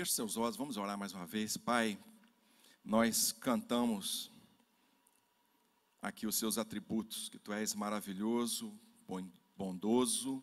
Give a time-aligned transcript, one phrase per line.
[0.00, 1.58] Feche seus olhos, vamos orar mais uma vez.
[1.58, 1.98] Pai,
[2.82, 4.30] nós cantamos
[6.00, 8.72] aqui os seus atributos, que tu és maravilhoso,
[9.54, 10.42] bondoso,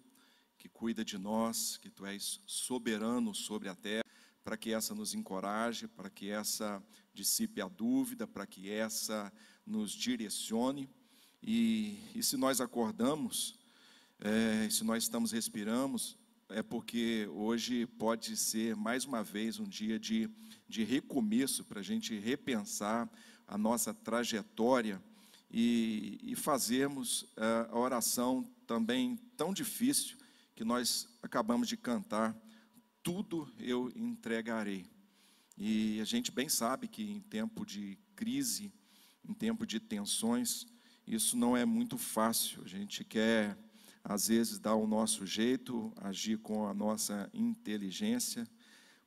[0.60, 4.04] que cuida de nós, que tu és soberano sobre a terra,
[4.44, 9.34] para que essa nos encoraje, para que essa dissipe a dúvida, para que essa
[9.66, 10.88] nos direcione.
[11.42, 13.58] E, e se nós acordamos,
[14.20, 16.16] é, se nós estamos respiramos,
[16.50, 20.30] é porque hoje pode ser mais uma vez um dia de,
[20.68, 23.10] de recomeço para a gente repensar
[23.48, 25.02] a nossa trajetória
[25.52, 30.18] e, e fazermos uh, a oração também tão difícil
[30.56, 32.36] que nós acabamos de cantar.
[33.04, 34.86] Tudo eu entregarei.
[35.58, 38.72] E a gente bem sabe que em tempo de crise,
[39.28, 40.66] em tempo de tensões,
[41.06, 42.64] isso não é muito fácil.
[42.64, 43.58] A gente quer
[44.10, 48.48] às vezes dá o nosso jeito, agir com a nossa inteligência.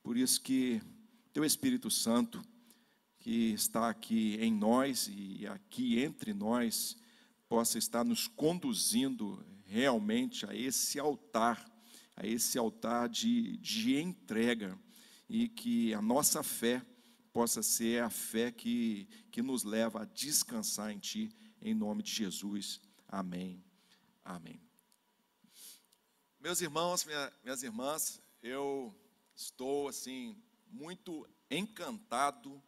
[0.03, 0.83] Por isso que
[1.33, 2.43] teu Espírito Santo,
[3.19, 6.99] que está aqui em nós e aqui entre nós,
[7.49, 11.65] possa estar nos conduzindo realmente a esse altar,
[12.15, 14.79] a esse altar de, de entrega,
[15.27, 16.85] e que a nossa fé
[17.33, 21.31] possa ser a fé que, que nos leva a descansar em Ti,
[21.63, 22.83] em nome de Jesus.
[23.09, 23.65] Amém.
[24.23, 24.70] Amém.
[26.43, 28.95] Meus irmãos, minha, minhas irmãs, eu
[29.37, 32.63] estou assim muito encantado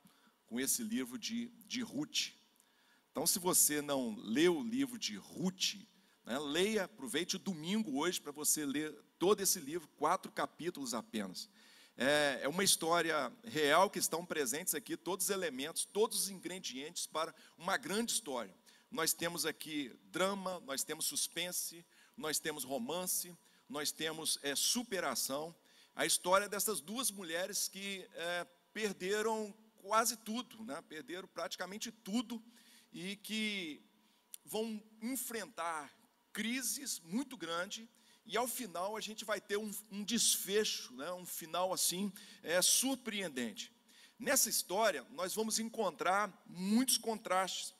[0.46, 2.34] com esse livro de, de Ruth.
[3.10, 5.76] Então, se você não leu o livro de Ruth,
[6.26, 11.48] né, leia, aproveite o domingo hoje para você ler todo esse livro, quatro capítulos apenas.
[11.96, 17.06] É, é uma história real que estão presentes aqui, todos os elementos, todos os ingredientes
[17.06, 18.54] para uma grande história.
[18.90, 21.82] Nós temos aqui drama, nós temos suspense,
[22.18, 23.34] nós temos romance,
[23.72, 25.54] nós temos é, superação.
[25.96, 30.80] A história dessas duas mulheres que é, perderam quase tudo, né?
[30.82, 32.42] perderam praticamente tudo
[32.92, 33.82] e que
[34.44, 35.90] vão enfrentar
[36.34, 37.88] crises muito grandes
[38.26, 41.10] e ao final a gente vai ter um, um desfecho, né?
[41.12, 42.12] um final assim
[42.42, 43.72] é, surpreendente.
[44.18, 47.74] Nessa história nós vamos encontrar muitos contrastes.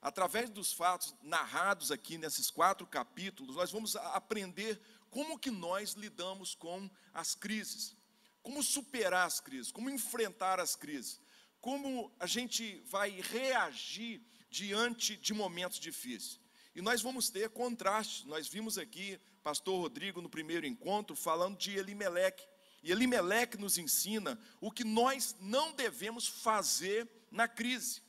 [0.00, 6.54] Através dos fatos narrados aqui nesses quatro capítulos, nós vamos aprender como que nós lidamos
[6.54, 7.96] com as crises,
[8.42, 11.20] como superar as crises, como enfrentar as crises,
[11.60, 16.40] como a gente vai reagir diante de momentos difíceis.
[16.74, 18.24] E nós vamos ter contrastes.
[18.24, 22.46] Nós vimos aqui, pastor Rodrigo, no primeiro encontro, falando de Elimeleque.
[22.82, 28.00] E Elimeleque nos ensina o que nós não devemos fazer na crise.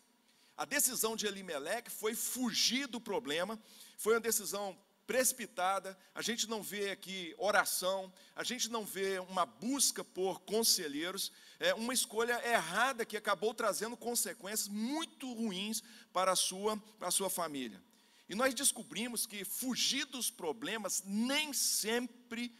[0.55, 3.59] A decisão de Elimeleque foi fugir do problema,
[3.97, 4.77] foi uma decisão
[5.09, 11.31] precipitada, a gente não vê aqui oração, a gente não vê uma busca por conselheiros,
[11.59, 15.81] é uma escolha errada que acabou trazendo consequências muito ruins
[16.13, 17.83] para a sua, para a sua família.
[18.29, 22.55] E nós descobrimos que fugir dos problemas nem sempre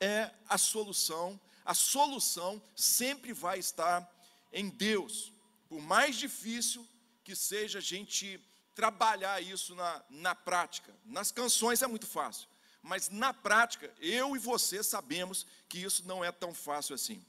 [0.00, 4.10] é a solução, a solução sempre vai estar
[4.50, 5.34] em Deus.
[5.68, 6.88] Por mais difícil
[7.22, 8.40] que seja a gente
[8.74, 10.94] trabalhar isso na, na prática.
[11.04, 12.48] Nas canções é muito fácil,
[12.82, 17.24] mas na prática, eu e você sabemos que isso não é tão fácil assim.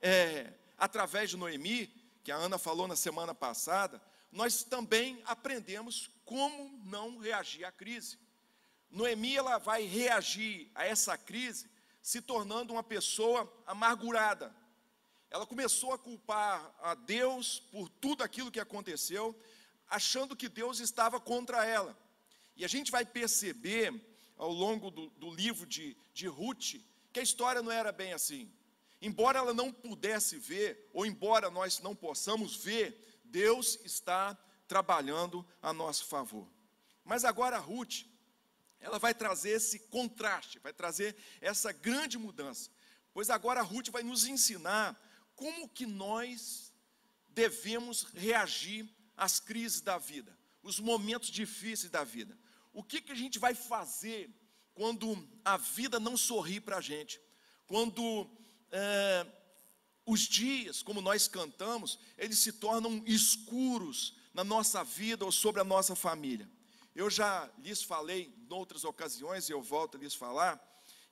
[0.00, 1.86] É, através de Noemi,
[2.24, 8.18] que a Ana falou na semana passada, nós também aprendemos como não reagir à crise.
[8.90, 11.70] Noemi ela vai reagir a essa crise
[12.00, 14.54] se tornando uma pessoa amargurada.
[15.30, 19.38] Ela começou a culpar a Deus por tudo aquilo que aconteceu,
[19.92, 21.96] achando que Deus estava contra ela.
[22.56, 23.94] E a gente vai perceber
[24.38, 26.76] ao longo do, do livro de, de Ruth
[27.12, 28.50] que a história não era bem assim.
[29.02, 34.34] Embora ela não pudesse ver, ou embora nós não possamos ver, Deus está
[34.66, 36.48] trabalhando a nosso favor.
[37.04, 38.06] Mas agora Ruth,
[38.80, 42.70] ela vai trazer esse contraste, vai trazer essa grande mudança.
[43.12, 44.98] Pois agora Ruth vai nos ensinar
[45.36, 46.72] como que nós
[47.28, 48.88] devemos reagir
[49.22, 52.36] as crises da vida, os momentos difíceis da vida.
[52.72, 54.28] O que, que a gente vai fazer
[54.74, 57.20] quando a vida não sorri para a gente?
[57.68, 58.28] Quando
[58.72, 59.24] é,
[60.04, 65.64] os dias, como nós cantamos, eles se tornam escuros na nossa vida ou sobre a
[65.64, 66.50] nossa família.
[66.92, 70.60] Eu já lhes falei em outras ocasiões, e eu volto a lhes falar,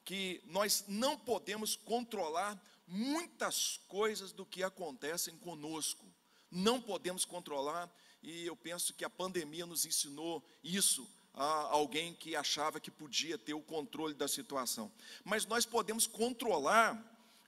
[0.04, 6.09] que nós não podemos controlar muitas coisas do que acontecem conosco
[6.50, 7.90] não podemos controlar,
[8.22, 13.38] e eu penso que a pandemia nos ensinou isso a alguém que achava que podia
[13.38, 14.90] ter o controle da situação.
[15.24, 17.00] Mas nós podemos controlar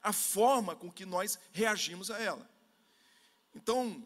[0.03, 2.49] a forma com que nós reagimos a ela.
[3.55, 4.03] Então,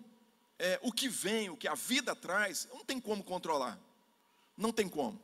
[0.58, 3.78] é, o que vem, o que a vida traz, não tem como controlar.
[4.56, 5.22] Não tem como.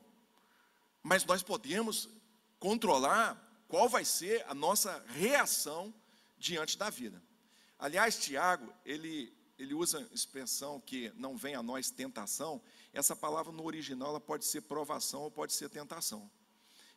[1.03, 2.09] Mas nós podemos
[2.59, 3.37] controlar
[3.67, 5.93] qual vai ser a nossa reação
[6.39, 7.23] diante da vida.
[7.79, 9.33] Aliás, Tiago, ele,
[9.63, 12.61] ele usa a expressão que não vem a nós tentação.
[12.93, 16.29] Essa palavra no original ela pode ser provação ou pode ser tentação.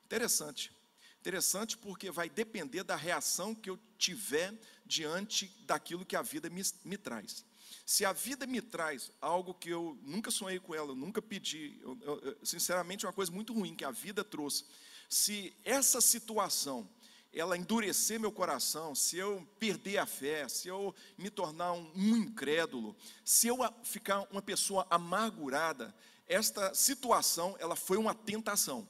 [0.03, 0.71] Interessante.
[1.19, 4.53] Interessante porque vai depender da reação que eu tiver
[4.85, 7.45] diante daquilo que a vida me, me traz.
[7.85, 11.79] Se a vida me traz algo que eu nunca sonhei com ela, eu nunca pedi,
[11.83, 14.65] eu, eu, sinceramente é uma coisa muito ruim que a vida trouxe.
[15.07, 16.89] Se essa situação
[17.35, 22.95] ela endurecer meu coração, se eu perder a fé, se eu me tornar um, incrédulo,
[23.23, 25.93] se eu ficar uma pessoa amargurada,
[26.27, 28.87] esta situação ela foi uma tentação,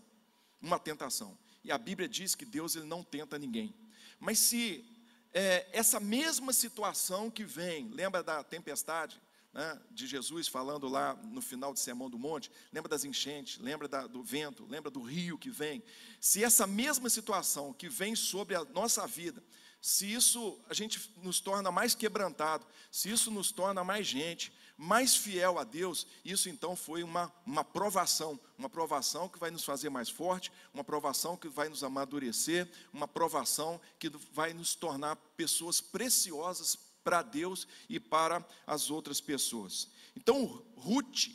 [0.61, 1.37] uma tentação.
[1.63, 3.73] E a Bíblia diz que Deus ele não tenta ninguém.
[4.19, 4.85] Mas se
[5.33, 9.19] é, essa mesma situação que vem, lembra da tempestade
[9.55, 13.87] né, de Jesus falando lá no final do Sermão do Monte, lembra das enchentes, lembra
[13.87, 15.81] da, do vento, lembra do rio que vem.
[16.19, 19.41] Se essa mesma situação que vem sobre a nossa vida,
[19.81, 25.15] se isso a gente nos torna mais quebrantado, se isso nos torna mais gente, mais
[25.15, 29.89] fiel a Deus, isso então foi uma, uma provação, uma provação que vai nos fazer
[29.89, 35.79] mais forte, uma provação que vai nos amadurecer, uma provação que vai nos tornar pessoas
[35.79, 36.75] preciosas
[37.05, 39.87] para Deus e para as outras pessoas.
[40.15, 41.27] Então, Ruth,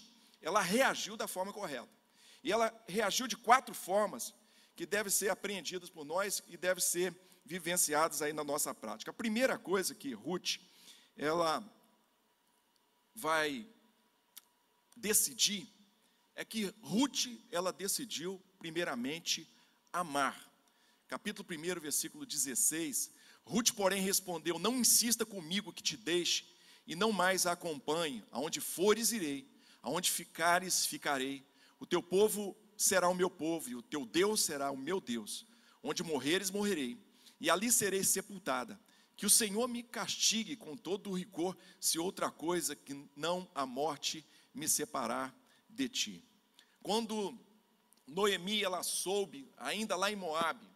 [0.43, 1.89] ela reagiu da forma correta.
[2.43, 4.35] E ela reagiu de quatro formas
[4.75, 7.15] que devem ser apreendidas por nós e devem ser
[7.45, 9.13] vivenciadas aí na nossa prática.
[9.13, 10.57] A primeira coisa que Ruth,
[11.17, 11.63] ela
[13.15, 13.67] vai
[14.97, 15.69] decidir
[16.35, 19.49] é que Ruth, ela decidiu primeiramente
[19.93, 20.51] amar.
[21.07, 23.13] Capítulo 1, versículo 16.
[23.45, 26.45] Ruth, porém, respondeu: Não insista comigo que te deixe
[26.87, 28.25] e não mais a acompanhe.
[28.31, 29.49] Aonde fores, irei.
[29.83, 31.45] Aonde ficares, ficarei.
[31.79, 35.47] O teu povo será o meu povo e o teu Deus será o meu Deus.
[35.83, 36.99] Onde morreres, morrerei.
[37.41, 38.79] E ali serei sepultada.
[39.17, 43.67] Que o Senhor me castigue com todo o rigor, se outra coisa que não a
[43.67, 45.35] morte me separar
[45.69, 46.25] de ti.
[46.83, 47.39] Quando
[48.07, 50.67] Noemi ela soube, ainda lá em Moabe,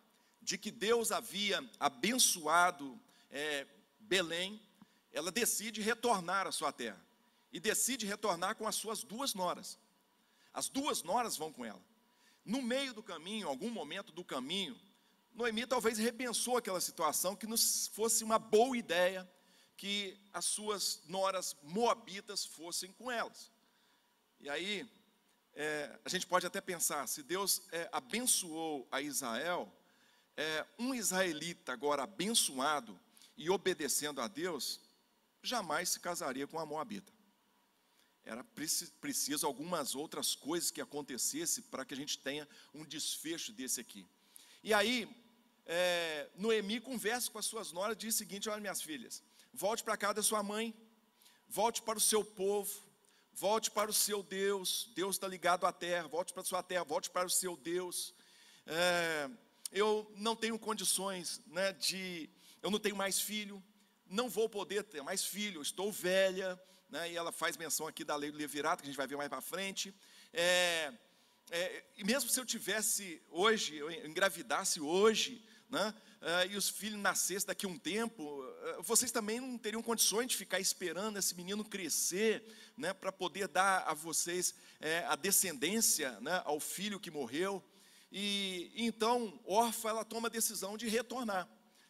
[0.45, 3.01] de que Deus havia abençoado
[3.31, 3.67] é,
[3.99, 4.61] Belém,
[5.11, 7.03] ela decide retornar à sua terra.
[7.51, 9.79] E decide retornar com as suas duas noras.
[10.53, 11.83] As duas noras vão com ela.
[12.45, 14.79] No meio do caminho, algum momento do caminho,
[15.33, 19.29] Noemi talvez repensou aquela situação, que nos fosse uma boa ideia
[19.77, 23.51] que as suas noras moabitas fossem com elas.
[24.41, 24.89] E aí,
[25.55, 29.73] é, a gente pode até pensar, se Deus é, abençoou a Israel,
[30.37, 32.99] é, um israelita agora abençoado
[33.37, 34.81] e obedecendo a Deus,
[35.43, 37.13] jamais se casaria com uma moabita.
[38.25, 38.43] Era
[39.01, 44.07] preciso algumas outras coisas que acontecessem para que a gente tenha um desfecho desse aqui.
[44.63, 45.07] E aí,
[45.67, 49.23] é, Noemi conversa com as suas noras, diz o seguinte: olha, minhas filhas,
[49.53, 50.75] volte para casa da sua mãe,
[51.47, 52.73] volte para o seu povo,
[53.35, 56.85] volte para o seu Deus, Deus está ligado à terra, volte para a sua terra,
[56.85, 58.15] volte para o seu Deus.
[58.67, 59.29] É,
[59.75, 62.31] eu não tenho condições né, de.
[62.63, 63.63] Eu não tenho mais filho,
[64.09, 66.59] não vou poder ter mais filho, estou velha,
[66.89, 69.17] né, e ela faz menção aqui da lei do levirato, que a gente vai ver
[69.17, 69.93] mais para frente.
[70.33, 70.93] É,
[71.51, 77.01] é, e mesmo se eu tivesse hoje, eu engravidasse hoje, né, uh, e os filhos
[77.01, 81.35] nascessem daqui a um tempo, uh, vocês também não teriam condições de ficar esperando esse
[81.35, 82.45] menino crescer,
[82.77, 87.63] né, para poder dar a vocês é, a descendência né, ao filho que morreu.
[88.17, 91.49] E, então, Orfa, ela toma a decisão de retornar,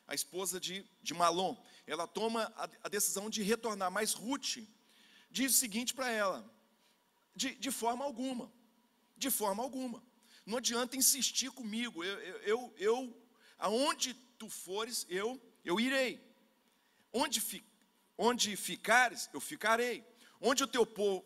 [0.09, 1.55] a esposa de, de Malom,
[1.87, 4.57] ela toma a, a decisão de retornar, mas Ruth
[5.31, 6.51] diz o seguinte para ela,
[7.37, 8.51] de, de forma alguma,
[9.19, 10.03] de forma alguma,
[10.47, 13.23] não adianta insistir comigo, eu, eu, eu, eu
[13.59, 16.19] aonde tu fores, eu, eu irei.
[17.13, 17.63] Onde, fi,
[18.17, 20.03] onde ficares, eu ficarei.
[20.41, 21.23] Onde o teu povo,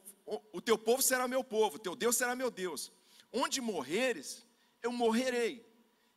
[0.53, 2.91] o teu povo será meu povo, o teu Deus será meu Deus.
[3.33, 4.45] Onde morreres,
[4.83, 5.67] eu morrerei.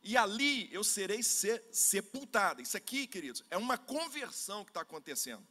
[0.02, 2.60] E ali eu serei sepultada.
[2.60, 5.46] Isso aqui, queridos, é uma conversão que está acontecendo.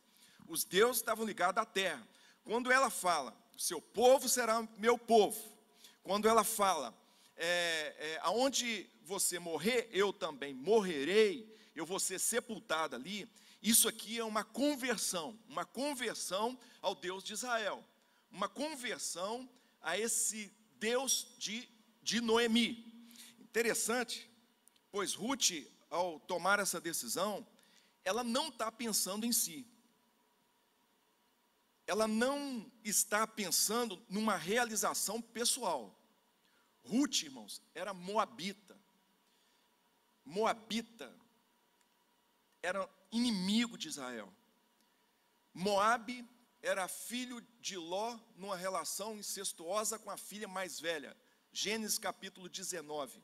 [0.48, 2.06] Os deuses estavam ligados à terra.
[2.44, 5.40] Quando ela fala, seu povo será meu povo.
[6.04, 6.94] Quando ela fala,
[7.38, 13.30] é, é, aonde você morrer, eu também morrerei, eu vou ser sepultada ali.
[13.62, 17.84] Isso aqui é uma conversão, uma conversão ao Deus de Israel,
[18.32, 19.48] uma conversão
[19.82, 21.70] a esse Deus de,
[22.02, 22.91] de Noemi.
[23.52, 24.32] Interessante,
[24.94, 27.46] pois Ruth, ao tomar essa decisão,
[28.06, 29.68] ela não está pensando em si.
[31.86, 35.94] Ela não está pensando numa realização pessoal.
[36.82, 38.80] Ruth, irmãos, era moabita.
[40.24, 41.14] Moabita
[42.64, 44.34] era inimigo de Israel.
[45.54, 46.26] Moabe
[46.62, 51.18] era filho de Ló numa relação incestuosa com a filha mais velha.
[51.52, 53.22] Gênesis capítulo 19.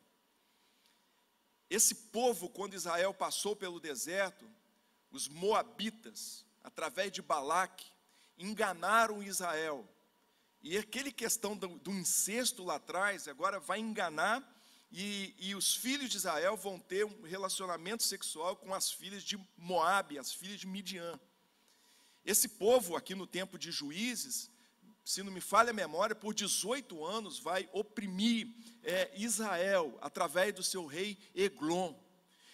[1.69, 4.49] Esse povo, quando Israel passou pelo deserto,
[5.11, 7.85] os moabitas, através de Balaque,
[8.37, 9.87] enganaram Israel.
[10.61, 14.55] E aquele questão do, do incesto lá atrás, agora vai enganar,
[14.89, 19.37] e, e, os filhos de Israel vão ter um relacionamento sexual com as filhas de
[19.57, 21.19] Moabe, as filhas de Midian.
[22.23, 24.49] Esse povo, aqui no tempo de juízes,
[25.07, 30.61] se não me falha a memória, por 18 anos vai oprimir é, Israel através do
[30.61, 31.95] seu rei Eglon.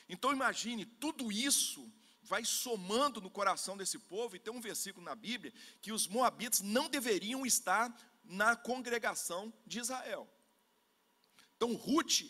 [0.07, 1.91] Então imagine, tudo isso
[2.21, 6.61] vai somando no coração desse povo, e tem um versículo na Bíblia que os moabitas
[6.61, 7.91] não deveriam estar
[8.23, 10.31] na congregação de Israel.
[11.55, 12.21] Então Ruth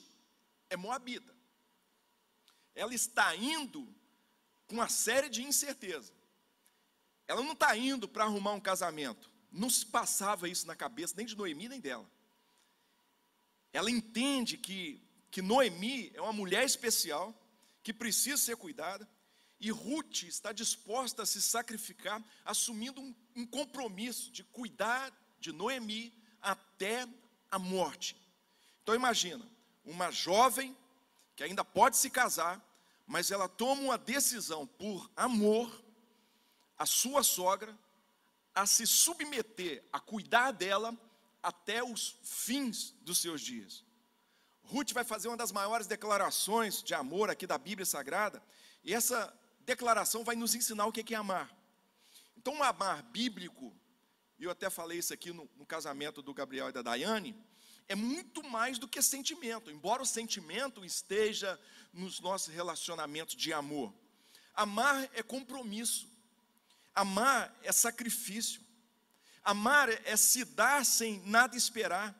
[0.69, 1.35] é moabita.
[2.73, 3.93] Ela está indo
[4.67, 6.13] com uma série de incerteza.
[7.27, 9.32] Ela não está indo para arrumar um casamento.
[9.53, 12.09] Não se passava isso na cabeça nem de Noemi nem dela.
[13.71, 17.33] Ela entende que, que Noemi é uma mulher especial,
[17.83, 19.07] que precisa ser cuidada,
[19.59, 26.11] e Ruth está disposta a se sacrificar, assumindo um, um compromisso de cuidar de Noemi
[26.41, 27.07] até
[27.49, 28.17] a morte.
[28.81, 29.47] Então imagina,
[29.85, 30.75] uma jovem
[31.35, 32.61] que ainda pode se casar,
[33.05, 35.83] mas ela toma uma decisão por amor
[36.77, 37.77] à sua sogra,
[38.53, 40.95] a se submeter, a cuidar dela
[41.41, 43.83] até os fins dos seus dias.
[44.63, 48.41] Ruth vai fazer uma das maiores declarações de amor aqui da Bíblia Sagrada,
[48.83, 51.53] e essa declaração vai nos ensinar o que é amar.
[52.37, 53.73] Então, um amar bíblico,
[54.39, 57.35] e eu até falei isso aqui no, no casamento do Gabriel e da Daiane,
[57.87, 61.59] é muito mais do que sentimento, embora o sentimento esteja
[61.91, 63.93] nos nossos relacionamentos de amor.
[64.53, 66.12] Amar é compromisso.
[66.95, 68.61] Amar é sacrifício.
[69.43, 72.15] Amar é se dar sem nada esperar.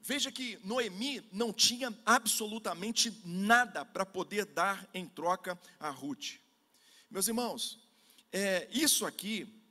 [0.00, 6.38] Veja que Noemi não tinha absolutamente nada para poder dar em troca a Ruth.
[7.10, 7.78] Meus irmãos,
[8.32, 9.62] é, isso aqui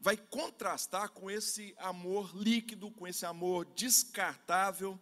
[0.00, 4.98] vai contrastar com esse amor líquido, com esse amor descartável,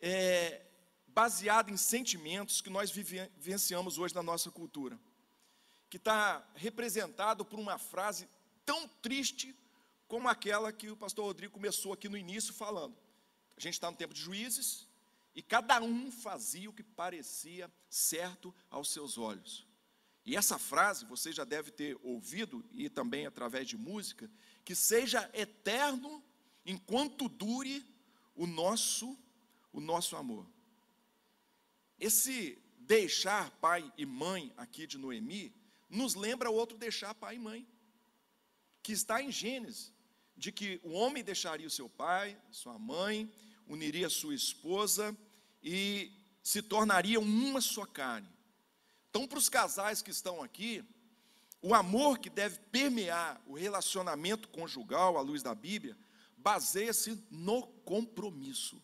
[0.00, 0.62] é,
[1.08, 4.98] baseado em sentimentos que nós vivenciamos hoje na nossa cultura
[5.88, 8.28] que está representado por uma frase
[8.64, 9.54] tão triste
[10.08, 12.96] como aquela que o pastor Rodrigo começou aqui no início falando.
[13.56, 14.88] A gente está no tempo de juízes
[15.34, 19.66] e cada um fazia o que parecia certo aos seus olhos.
[20.24, 24.28] E essa frase você já deve ter ouvido, e também através de música,
[24.64, 26.22] que seja eterno
[26.64, 27.86] enquanto dure
[28.34, 29.16] o nosso,
[29.72, 30.44] o nosso amor.
[31.98, 35.54] Esse deixar pai e mãe aqui de Noemi
[35.88, 37.66] nos lembra outro deixar pai e mãe,
[38.82, 39.92] que está em Gênesis,
[40.36, 43.30] de que o homem deixaria o seu pai, sua mãe,
[43.66, 45.16] uniria sua esposa
[45.62, 46.12] e
[46.42, 48.28] se tornariam uma só carne.
[49.10, 50.84] Então, para os casais que estão aqui,
[51.62, 55.96] o amor que deve permear o relacionamento conjugal à luz da Bíblia
[56.36, 58.80] baseia-se no compromisso.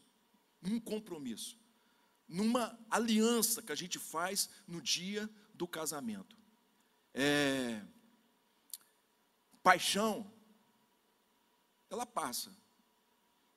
[0.63, 1.57] Um compromisso.
[2.27, 6.42] Numa aliança que a gente faz no dia do casamento.
[7.15, 7.83] É,
[9.63, 10.31] paixão,
[11.91, 12.51] ela passa.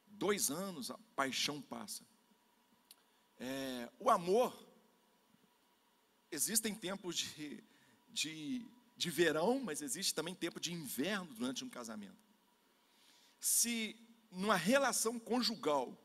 [0.07, 2.03] Dois anos, a paixão passa.
[3.37, 4.55] É, o amor,
[6.31, 7.63] existem tempos de,
[8.09, 12.23] de, de verão, mas existe também tempo de inverno durante um casamento.
[13.39, 13.95] Se
[14.31, 15.97] numa relação conjugal,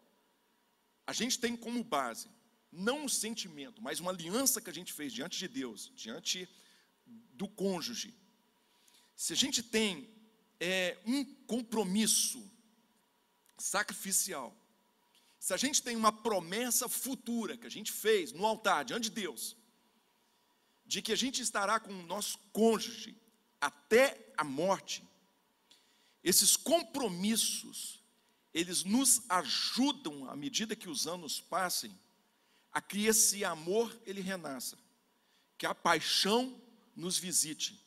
[1.06, 2.28] a gente tem como base,
[2.70, 6.48] não um sentimento, mas uma aliança que a gente fez diante de Deus, diante
[7.32, 8.14] do cônjuge,
[9.16, 10.08] se a gente tem
[10.58, 12.50] é, um compromisso
[13.58, 14.56] sacrificial,
[15.38, 19.10] se a gente tem uma promessa futura que a gente fez no altar diante de
[19.10, 19.56] Deus,
[20.86, 23.16] de que a gente estará com o nosso cônjuge
[23.60, 25.02] até a morte,
[26.22, 28.02] esses compromissos,
[28.52, 31.98] eles nos ajudam, à medida que os anos passem,
[32.72, 34.76] a que esse amor ele renasça,
[35.56, 36.60] que a paixão
[37.00, 37.84] nos visite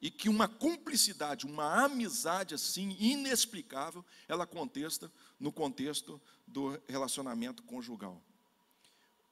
[0.00, 8.22] e que uma cumplicidade, uma amizade assim inexplicável, ela aconteça no contexto do relacionamento conjugal.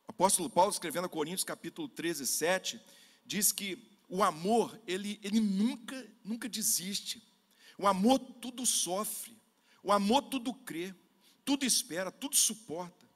[0.06, 2.80] O apóstolo Paulo, escrevendo a Coríntios capítulo 13, 7,
[3.24, 7.22] diz que o amor, ele, ele nunca, nunca desiste.
[7.78, 9.36] O amor tudo sofre.
[9.82, 10.94] O amor tudo crê,
[11.44, 13.06] tudo espera, tudo suporta.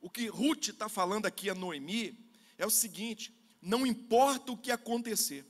[0.00, 3.32] O que Ruth está falando aqui a Noemi é o seguinte:
[3.62, 5.46] não importa o que acontecer,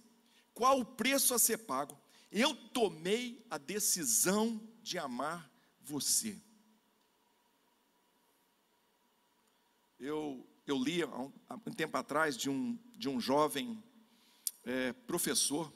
[0.56, 1.94] qual o preço a ser pago,
[2.32, 5.50] eu tomei a decisão de amar
[5.82, 6.40] você.
[10.00, 13.84] Eu, eu li há um, há um tempo atrás de um, de um jovem
[14.64, 15.70] é, professor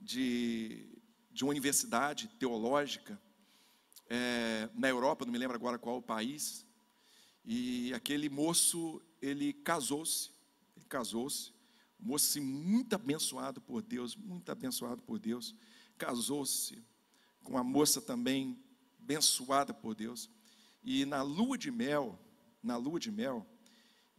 [0.00, 0.86] de,
[1.32, 3.20] de uma universidade teológica
[4.08, 6.64] é, na Europa, não me lembro agora qual o país,
[7.44, 10.30] e aquele moço, ele casou-se,
[10.76, 11.51] ele casou-se,
[12.02, 15.54] moço muito abençoado por Deus, muito abençoado por Deus,
[15.96, 16.82] casou-se
[17.42, 18.58] com uma moça também
[19.00, 20.28] abençoada por Deus,
[20.82, 22.18] e na lua de mel,
[22.62, 23.46] na lua de mel,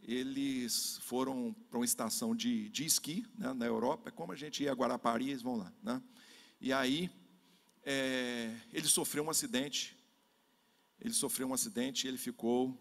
[0.00, 4.62] eles foram para uma estação de, de esqui né, na Europa, é como a gente
[4.62, 5.72] ia a Guarapari, eles vão lá.
[5.82, 6.02] Né?
[6.60, 7.10] E aí,
[7.82, 9.96] é, ele sofreu um acidente,
[11.00, 12.78] ele sofreu um acidente e ele ficou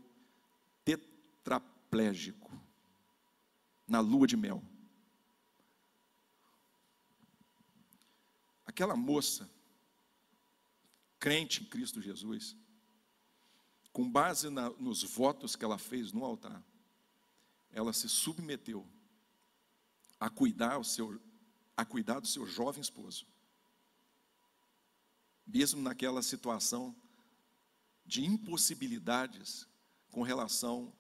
[0.84, 2.52] tetraplégico
[3.88, 4.64] na lua de mel.
[8.74, 9.48] Aquela moça,
[11.20, 12.58] crente em Cristo Jesus,
[13.92, 16.60] com base na, nos votos que ela fez no altar,
[17.70, 18.84] ela se submeteu
[20.20, 21.22] a cuidar, o seu,
[21.78, 23.28] a cuidar do seu jovem esposo.
[25.46, 26.96] Mesmo naquela situação
[28.04, 29.68] de impossibilidades
[30.10, 30.92] com relação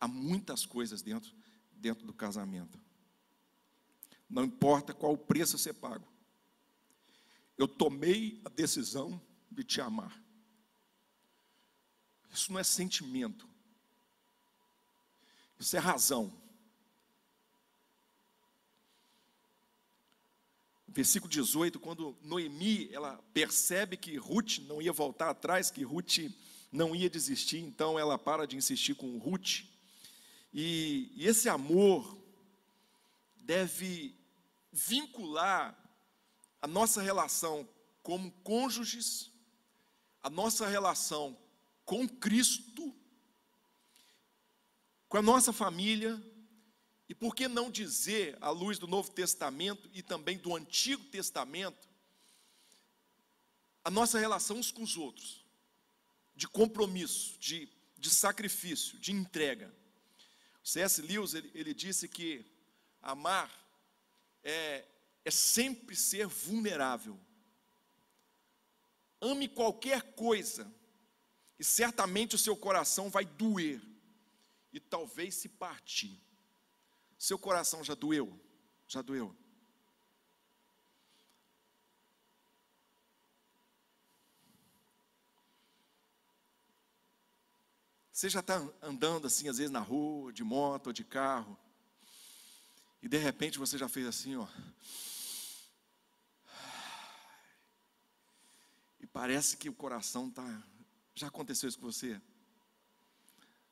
[0.00, 1.30] a muitas coisas dentro,
[1.72, 2.80] dentro do casamento.
[4.30, 6.15] Não importa qual o preço a ser pago.
[7.56, 9.20] Eu tomei a decisão
[9.50, 10.22] de te amar.
[12.32, 13.48] Isso não é sentimento.
[15.58, 16.32] Isso é razão.
[20.88, 26.30] Versículo 18, quando Noemi, ela percebe que Ruth não ia voltar atrás, que Ruth
[26.72, 29.64] não ia desistir, então ela para de insistir com Ruth.
[30.52, 32.18] E, e esse amor
[33.36, 34.14] deve
[34.72, 35.85] vincular
[36.60, 37.68] a nossa relação
[38.02, 39.30] como cônjuges,
[40.22, 41.36] a nossa relação
[41.84, 42.94] com Cristo
[45.08, 46.20] com a nossa família,
[47.08, 51.88] e por que não dizer, à luz do Novo Testamento e também do Antigo Testamento,
[53.84, 55.44] a nossa relação uns com os outros,
[56.34, 59.72] de compromisso, de, de sacrifício, de entrega.
[60.62, 61.00] O C.S.
[61.00, 62.44] Lewis ele, ele disse que
[63.00, 63.48] amar
[64.42, 64.84] é,
[65.26, 67.18] é sempre ser vulnerável.
[69.20, 70.72] Ame qualquer coisa,
[71.58, 73.82] e certamente o seu coração vai doer
[74.72, 76.22] e talvez se partir.
[77.18, 78.38] Seu coração já doeu?
[78.86, 79.34] Já doeu?
[88.12, 91.58] Você já está andando assim, às vezes na rua, de moto ou de carro,
[93.02, 94.46] e de repente você já fez assim, ó.
[99.16, 100.62] Parece que o coração está.
[101.14, 102.20] Já aconteceu isso com você?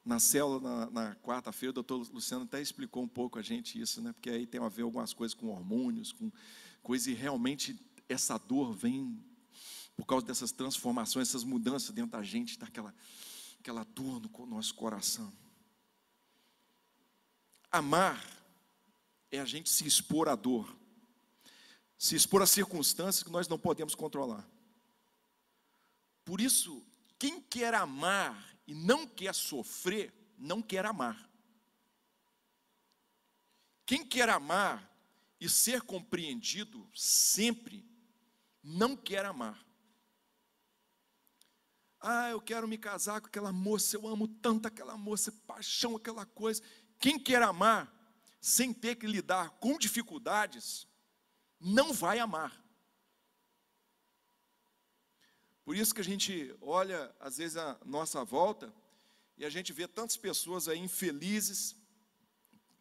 [0.03, 4.01] Na célula, na, na quarta-feira, o doutor Luciano até explicou um pouco a gente isso,
[4.01, 4.15] né?
[4.15, 6.33] Porque aí tem a ver algumas coisas com hormônios, com
[6.83, 7.79] coisas, e realmente
[8.09, 9.23] essa dor vem
[9.95, 12.95] por causa dessas transformações, essas mudanças dentro da gente, daquela
[13.61, 15.31] aquela dor no nosso coração.
[17.71, 18.19] Amar
[19.31, 20.75] é a gente se expor à dor,
[21.99, 24.54] se expor a circunstâncias que nós não podemos controlar.
[26.25, 26.85] Por isso,
[27.19, 31.31] quem quer amar e não quer sofrer, não quer amar.
[33.87, 34.91] Quem quer amar
[35.39, 37.87] e ser compreendido sempre,
[38.63, 39.63] não quer amar.
[42.01, 46.25] Ah, eu quero me casar com aquela moça, eu amo tanto aquela moça, paixão aquela
[46.25, 46.63] coisa.
[46.99, 47.93] Quem quer amar
[48.41, 50.87] sem ter que lidar com dificuldades,
[51.61, 52.64] não vai amar.
[55.65, 58.73] Por isso que a gente olha, às vezes, a nossa volta
[59.39, 61.75] e a gente vê tantas pessoas aí infelizes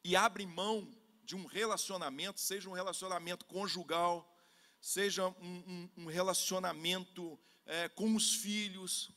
[0.04, 0.92] e abrem mão
[1.24, 4.30] de um relacionamento, seja um relacionamento conjugal,
[4.82, 9.10] seja um, um, um relacionamento é, com os filhos,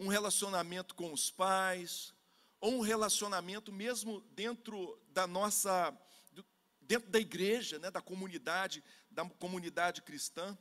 [0.00, 2.14] um relacionamento com os pais,
[2.58, 5.94] ou um relacionamento mesmo dentro da nossa,
[6.80, 10.56] dentro da igreja, né, da comunidade, da comunidade cristã.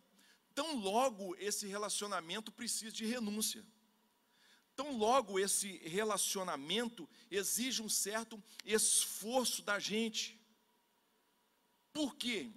[0.56, 3.66] Tão logo esse relacionamento precisa de renúncia.
[4.76, 10.40] Tão logo esse relacionamento exige um certo esforço da gente.
[11.92, 12.50] Por quê?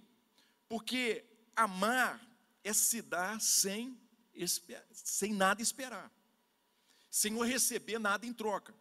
[0.67, 1.23] Porque
[1.55, 2.21] amar
[2.63, 3.99] é se dar sem,
[4.91, 6.11] sem nada esperar,
[7.09, 8.73] sem receber nada em troca.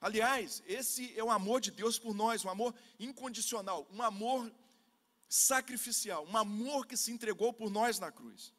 [0.00, 4.50] Aliás, esse é o amor de Deus por nós, um amor incondicional, um amor
[5.32, 8.52] sacrificial, um amor que se entregou por nós na cruz.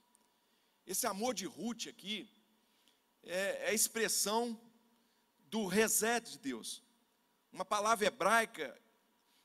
[0.88, 2.27] Esse amor de Ruth aqui
[3.21, 4.59] é, é a expressão
[5.51, 6.81] do reset de Deus,
[7.51, 8.75] uma palavra hebraica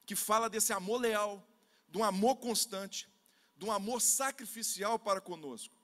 [0.07, 1.47] que fala desse amor leal,
[1.87, 3.07] de um amor constante,
[3.59, 5.77] de um amor sacrificial para conosco.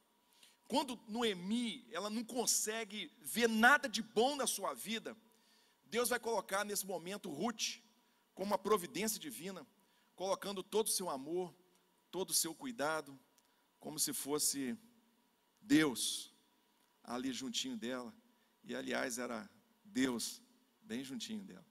[0.67, 5.15] Quando Noemi, ela não consegue ver nada de bom na sua vida,
[5.85, 7.83] Deus vai colocar nesse momento Ruth
[8.35, 9.67] como uma providência divina,
[10.15, 11.55] colocando todo o seu amor,
[12.11, 13.19] todo o seu cuidado,
[13.79, 14.79] como se fosse
[15.61, 16.35] Deus
[17.03, 18.15] ali juntinho dela.
[18.63, 19.49] E aliás, era
[19.85, 20.43] Deus
[20.81, 21.67] bem juntinho dela.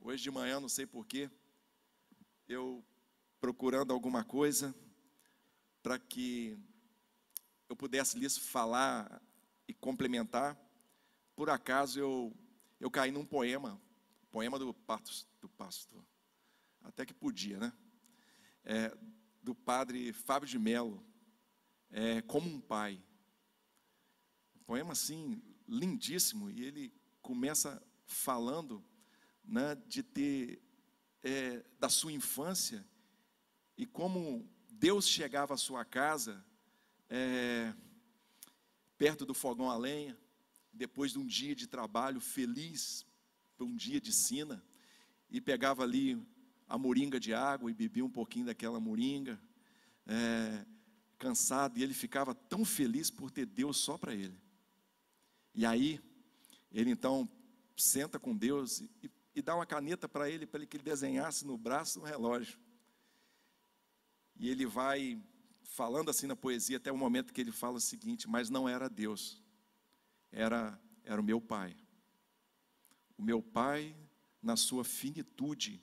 [0.00, 1.30] Hoje de manhã, não sei porquê,
[2.46, 2.84] eu
[3.40, 4.74] procurando alguma coisa
[5.82, 6.58] para que
[7.68, 9.22] eu pudesse lhes falar
[9.66, 10.58] e complementar,
[11.34, 12.36] por acaso eu
[12.80, 13.80] eu caí num poema,
[14.30, 14.76] poema do,
[15.40, 16.04] do pastor,
[16.84, 17.72] até que podia, né?
[18.62, 18.96] É,
[19.42, 21.04] do padre Fábio de Mello,
[21.90, 23.02] é, como um pai.
[24.54, 28.84] Um poema assim, lindíssimo, e ele começa falando
[29.42, 30.62] né, de ter,
[31.22, 32.86] é, da sua infância,
[33.76, 36.44] e como Deus chegava à sua casa,
[37.08, 37.74] é,
[38.96, 40.18] perto do fogão a lenha,
[40.72, 43.06] depois de um dia de trabalho feliz,
[43.58, 44.64] um dia de sina,
[45.30, 46.20] e pegava ali
[46.74, 49.40] a moringa de água e bebia um pouquinho daquela moringa,
[50.06, 50.66] é,
[51.16, 54.36] cansado, e ele ficava tão feliz por ter Deus só para ele.
[55.54, 56.00] E aí,
[56.72, 57.28] ele então
[57.76, 61.56] senta com Deus e, e dá uma caneta para ele, para que ele desenhasse no
[61.56, 62.58] braço um relógio.
[64.36, 65.22] E ele vai
[65.62, 68.88] falando assim na poesia, até o momento que ele fala o seguinte: Mas não era
[68.88, 69.40] Deus,
[70.32, 71.76] era, era o meu pai.
[73.16, 73.96] O meu pai,
[74.42, 75.80] na sua finitude,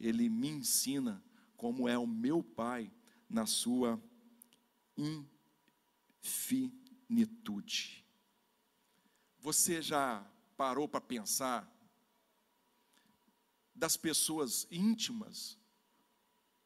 [0.00, 1.22] ele me ensina
[1.56, 2.90] como é o meu pai
[3.28, 4.02] na sua
[6.22, 8.06] infinitude.
[9.38, 11.70] Você já parou para pensar
[13.74, 15.58] das pessoas íntimas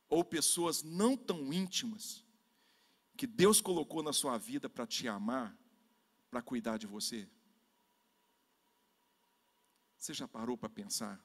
[0.08, 2.24] ou pessoas não tão íntimas
[3.16, 5.56] que Deus colocou na sua vida para te amar
[6.30, 7.28] para cuidar de você?
[9.96, 11.24] Você já parou para pensar?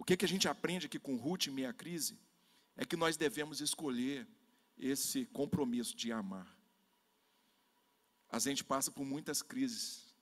[0.00, 2.18] O que, que a gente aprende aqui com Ruth e meia crise
[2.74, 4.26] é que nós devemos escolher
[4.78, 6.58] esse compromisso de amar.
[8.30, 10.16] A gente passa por muitas crises.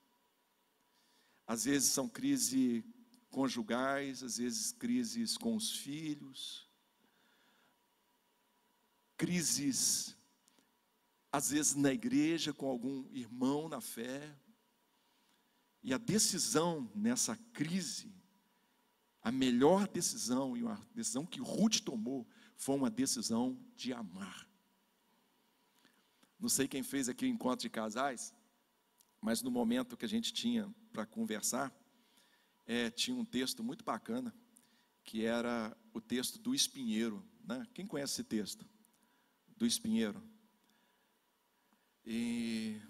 [1.46, 2.82] Às vezes são crises
[3.30, 6.68] conjugais, às vezes crises com os filhos,
[9.16, 10.16] crises
[11.30, 14.36] às vezes na igreja, com algum irmão na fé.
[15.84, 18.17] E a decisão nessa crise,
[19.28, 24.48] a melhor decisão e uma decisão que Ruth tomou foi uma decisão de amar.
[26.40, 28.32] Não sei quem fez aqui o encontro de casais,
[29.20, 31.70] mas no momento que a gente tinha para conversar,
[32.64, 34.34] é, tinha um texto muito bacana,
[35.04, 37.22] que era o texto do espinheiro.
[37.44, 37.66] Né?
[37.74, 38.66] Quem conhece esse texto?
[39.58, 40.22] Do espinheiro
[42.02, 42.80] e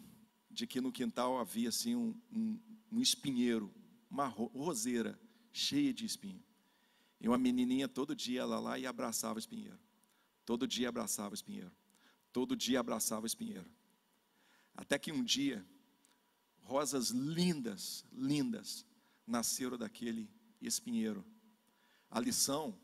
[0.49, 2.61] de que no quintal havia assim um, um,
[2.93, 3.75] um espinheiro,
[4.09, 5.19] uma roseira
[5.53, 6.43] cheia de espinho.
[7.21, 9.79] E uma menininha todo dia ela lá e abraçava o espinheiro.
[10.45, 11.73] Todo dia abraçava o espinheiro.
[12.33, 13.69] Todo dia abraçava o espinheiro.
[14.75, 15.67] Até que um dia,
[16.61, 18.87] rosas lindas, lindas,
[19.27, 20.31] nasceram daquele
[20.61, 21.25] espinheiro.
[22.11, 22.79] A lição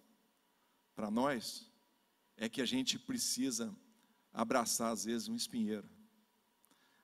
[0.94, 1.70] para nós
[2.36, 3.74] é que a gente precisa
[4.32, 5.88] abraçar às vezes um espinheiro.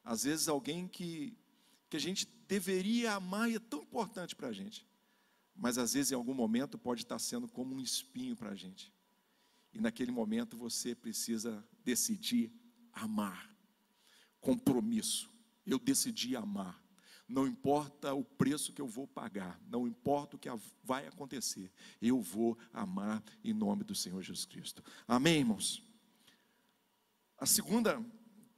[0.03, 1.37] Às vezes alguém que,
[1.89, 4.85] que a gente deveria amar e é tão importante para a gente,
[5.61, 8.91] mas às vezes em algum momento pode estar sendo como um espinho para a gente.
[9.75, 12.51] E naquele momento você precisa decidir
[12.95, 13.55] amar.
[14.41, 15.31] Compromisso.
[15.67, 16.83] Eu decidi amar.
[17.29, 20.49] Não importa o preço que eu vou pagar, não importa o que
[20.83, 21.71] vai acontecer,
[22.03, 24.83] eu vou amar em nome do Senhor Jesus Cristo.
[25.07, 25.81] Amém, irmãos?
[27.39, 28.05] A segunda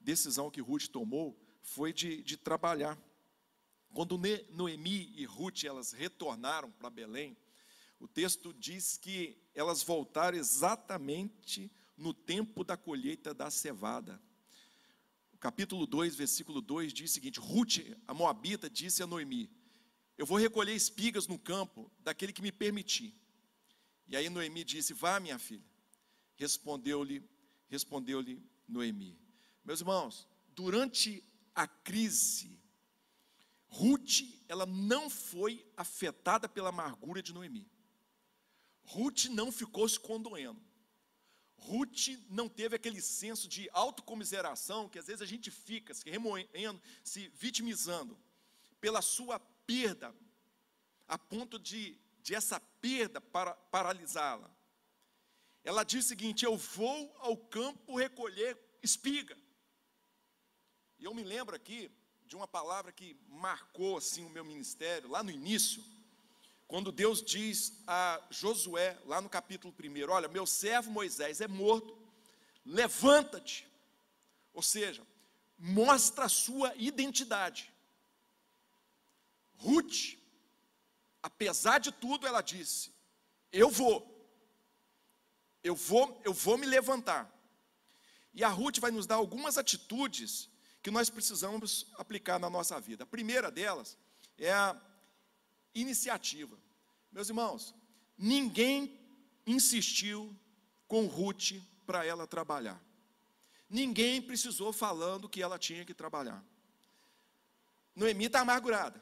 [0.00, 2.96] decisão que Ruth tomou foi de, de trabalhar.
[3.92, 4.18] Quando
[4.50, 7.36] Noemi e Ruth elas retornaram para Belém,
[8.00, 14.20] o texto diz que elas voltaram exatamente no tempo da colheita da cevada.
[15.32, 19.50] O capítulo 2, versículo 2 diz o seguinte: Ruth, a moabita, disse a Noemi:
[20.16, 23.14] Eu vou recolher espigas no campo daquele que me permitir.
[24.08, 25.64] E aí Noemi disse: Vá, minha filha,
[26.36, 27.22] Respondeu-lhe,
[27.68, 29.16] respondeu-lhe Noemi.
[29.64, 31.22] Meus irmãos, durante
[31.54, 32.58] a crise,
[33.72, 37.66] Ruth, ela não foi afetada pela amargura de Noemi.
[38.84, 40.60] Ruth não ficou se condoendo.
[41.56, 46.82] Ruth não teve aquele senso de autocomiseração que às vezes a gente fica se remoendo,
[47.02, 48.18] se vitimizando
[48.78, 50.14] pela sua perda,
[51.08, 54.54] a ponto de, de essa perda para, paralisá-la.
[55.64, 59.38] Ela diz o seguinte: Eu vou ao campo recolher espiga.
[60.98, 61.90] E eu me lembro aqui
[62.32, 65.84] de uma palavra que marcou assim o meu ministério, lá no início,
[66.66, 71.94] quando Deus diz a Josué, lá no capítulo 1, olha, meu servo Moisés é morto,
[72.64, 73.68] levanta-te.
[74.54, 75.06] Ou seja,
[75.58, 77.70] mostra a sua identidade.
[79.58, 80.16] Ruth,
[81.22, 82.94] apesar de tudo, ela disse:
[83.52, 84.10] Eu vou,
[85.62, 87.30] eu vou, eu vou me levantar.
[88.32, 90.50] E a Ruth vai nos dar algumas atitudes
[90.82, 93.04] que nós precisamos aplicar na nossa vida.
[93.04, 93.96] A primeira delas
[94.36, 94.78] é a
[95.74, 96.58] iniciativa.
[97.10, 97.74] Meus irmãos,
[98.18, 98.98] ninguém
[99.46, 100.36] insistiu
[100.88, 101.52] com Ruth
[101.86, 102.82] para ela trabalhar.
[103.70, 106.44] Ninguém precisou falando que ela tinha que trabalhar.
[107.94, 109.00] Noemi está amargurada.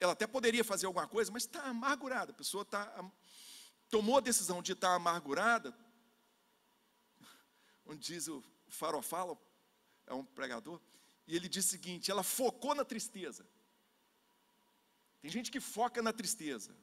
[0.00, 2.32] Ela até poderia fazer alguma coisa, mas está amargurada.
[2.32, 3.04] A pessoa tá,
[3.90, 5.76] tomou a decisão de estar tá amargurada.
[7.84, 9.38] Onde diz o farofalo,
[10.06, 10.80] é um pregador,
[11.28, 13.46] e ele diz o seguinte: ela focou na tristeza.
[15.20, 16.74] Tem gente que foca na tristeza.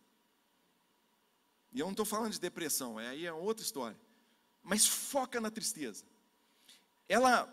[1.74, 4.00] E eu não estou falando de depressão, é, aí é outra história.
[4.62, 6.06] Mas foca na tristeza.
[7.10, 7.52] Ela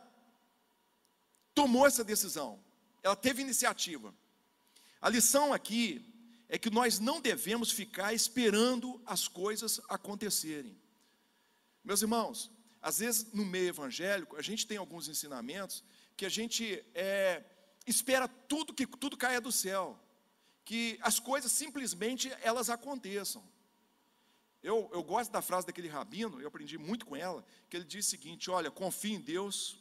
[1.55, 2.63] tomou essa decisão,
[3.03, 4.15] ela teve iniciativa.
[5.01, 6.07] A lição aqui
[6.49, 10.79] é que nós não devemos ficar esperando as coisas acontecerem.
[11.83, 12.51] Meus irmãos,
[12.81, 15.83] às vezes no meio evangélico, a gente tem alguns ensinamentos
[16.17, 17.45] que a gente é,
[17.87, 19.99] espera tudo que tudo caia do céu,
[20.65, 23.43] que as coisas simplesmente elas aconteçam.
[24.63, 28.07] Eu, eu gosto da frase daquele rabino, eu aprendi muito com ela, que ele diz
[28.07, 29.77] o seguinte: olha, confie em Deus,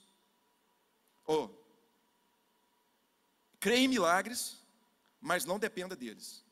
[1.28, 1.50] oh,
[3.60, 4.58] creia em milagres,
[5.20, 6.44] mas não dependa deles.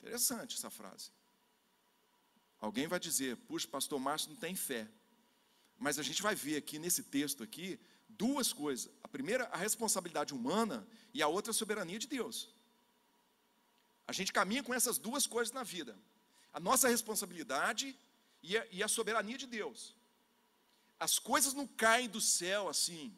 [0.00, 1.10] Interessante essa frase.
[2.60, 4.86] Alguém vai dizer, puxa, pastor Márcio não tem fé.
[5.78, 7.80] Mas a gente vai ver aqui nesse texto aqui
[8.16, 8.90] duas coisas.
[9.02, 12.48] A primeira, a responsabilidade humana, e a outra, a soberania de Deus.
[14.06, 15.98] A gente caminha com essas duas coisas na vida:
[16.52, 17.96] a nossa responsabilidade
[18.42, 19.94] e a, e a soberania de Deus.
[20.98, 23.14] As coisas não caem do céu assim.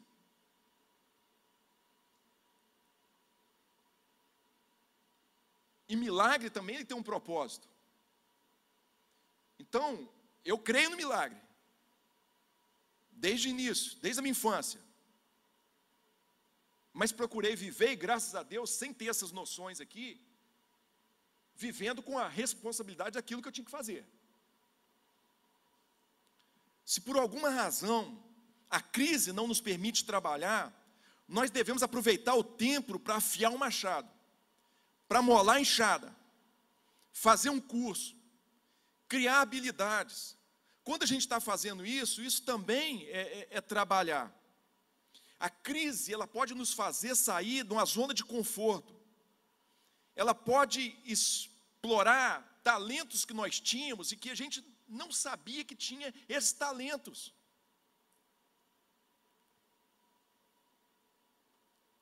[5.89, 7.67] E milagre também ele tem um propósito.
[9.57, 10.09] Então,
[10.43, 11.39] eu creio no milagre.
[13.09, 14.86] Desde o início, desde a minha infância
[16.97, 20.19] mas procurei viver, e graças a Deus, sem ter essas noções aqui,
[21.53, 24.03] vivendo com a responsabilidade daquilo que eu tinha que fazer.
[26.83, 28.17] Se por alguma razão
[28.67, 30.73] a crise não nos permite trabalhar,
[31.27, 34.09] nós devemos aproveitar o tempo para afiar um machado,
[35.07, 36.15] para molar a enxada,
[37.11, 38.15] fazer um curso,
[39.07, 40.35] criar habilidades.
[40.83, 44.35] Quando a gente está fazendo isso, isso também é, é, é trabalhar.
[45.39, 48.95] A crise, ela pode nos fazer sair de uma zona de conforto.
[50.15, 56.13] Ela pode explorar talentos que nós tínhamos e que a gente não sabia que tinha
[56.27, 57.33] esses talentos.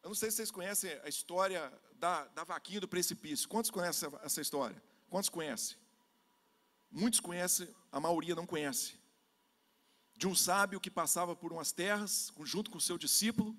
[0.01, 3.49] Eu não sei se vocês conhecem a história da, da vaquinha do precipício.
[3.49, 4.81] Quantos conhecem essa história?
[5.09, 5.75] Quantos conhecem?
[6.89, 8.97] Muitos conhecem, a maioria não conhece
[10.17, 13.56] de um sábio que passava por umas terras, junto com seu discípulo,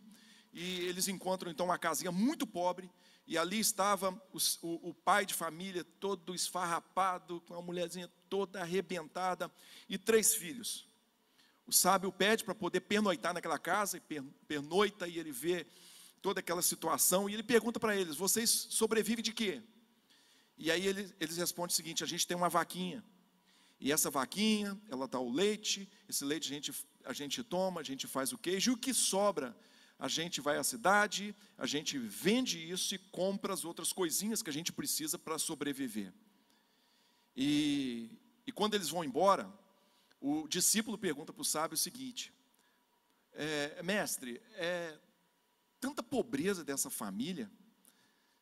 [0.52, 2.90] e eles encontram então uma casinha muito pobre,
[3.26, 8.60] e ali estava o, o, o pai de família todo esfarrapado, com a mulherzinha toda
[8.62, 9.50] arrebentada,
[9.88, 10.88] e três filhos.
[11.66, 15.66] O sábio pede para poder pernoitar naquela casa, e pernoita, e ele vê
[16.22, 19.62] toda aquela situação, e ele pergunta para eles: vocês sobrevivem de quê?
[20.56, 23.04] E aí eles, eles respondem o seguinte: a gente tem uma vaquinha.
[23.78, 27.84] E essa vaquinha, ela dá o leite, esse leite a gente, a gente toma, a
[27.84, 29.56] gente faz o queijo, e o que sobra,
[29.98, 34.50] a gente vai à cidade, a gente vende isso e compra as outras coisinhas que
[34.50, 36.12] a gente precisa para sobreviver.
[37.34, 38.10] E,
[38.46, 39.50] e quando eles vão embora,
[40.20, 42.32] o discípulo pergunta para o sábio o seguinte:
[43.32, 44.98] é, Mestre, é
[45.78, 47.50] tanta pobreza dessa família,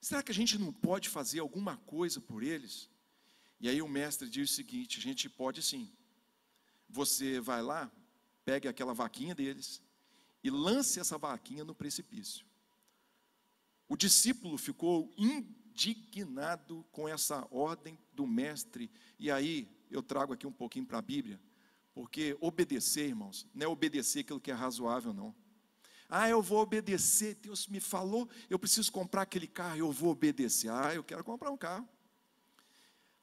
[0.01, 2.89] será que a gente não pode fazer alguma coisa por eles?
[3.61, 5.91] E aí o mestre diz o seguinte: a gente pode sim.
[6.89, 7.91] você vai lá,
[8.45, 9.83] pegue aquela vaquinha deles
[10.43, 12.45] e lance essa vaquinha no precipício.
[13.89, 18.91] O discípulo ficou indignado com essa ordem do mestre.
[19.19, 21.41] E aí eu trago aqui um pouquinho para a Bíblia,
[21.95, 25.35] porque obedecer, irmãos, não é obedecer aquilo que é razoável, não.
[26.09, 30.71] Ah, eu vou obedecer, Deus me falou, eu preciso comprar aquele carro, eu vou obedecer.
[30.71, 31.89] Ah, eu quero comprar um carro.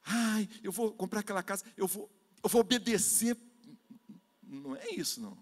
[0.04, 2.10] Ai, eu vou comprar aquela casa, eu vou,
[2.44, 3.38] eu vou obedecer.
[4.44, 5.38] Não é isso, não.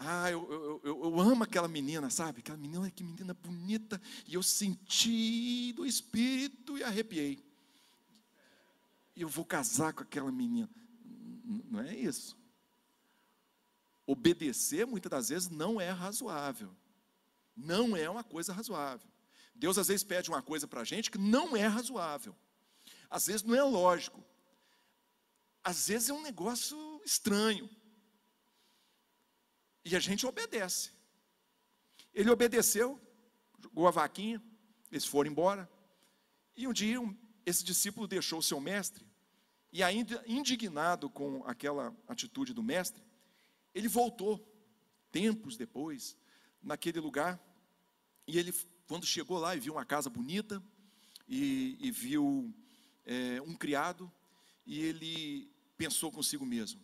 [0.00, 2.38] Ah, eu, eu, eu, eu, amo aquela menina, sabe?
[2.38, 4.00] Aquela menina, que menina bonita.
[4.26, 7.44] E eu senti do Espírito e arrepiei.
[9.16, 10.70] Eu vou casar com aquela menina.
[11.68, 12.38] Não é isso.
[14.06, 16.70] Obedecer, muitas das vezes, não é razoável.
[17.56, 19.10] Não é uma coisa razoável.
[19.52, 22.36] Deus, às vezes, pede uma coisa para a gente que não é razoável.
[23.10, 24.22] Às vezes, não é lógico.
[25.62, 27.68] Às vezes, é um negócio estranho.
[29.84, 30.92] E a gente obedece.
[32.12, 33.00] Ele obedeceu,
[33.58, 34.42] jogou a vaquinha,
[34.90, 35.70] eles foram embora.
[36.56, 36.98] E um dia
[37.46, 39.06] esse discípulo deixou o seu mestre,
[39.72, 43.02] e ainda indignado com aquela atitude do mestre,
[43.74, 44.44] ele voltou,
[45.10, 46.16] tempos depois,
[46.62, 47.40] naquele lugar,
[48.26, 48.52] e ele,
[48.86, 50.62] quando chegou lá e viu uma casa bonita,
[51.26, 52.52] e, e viu
[53.08, 54.12] é, um criado,
[54.66, 56.80] e ele pensou consigo mesmo: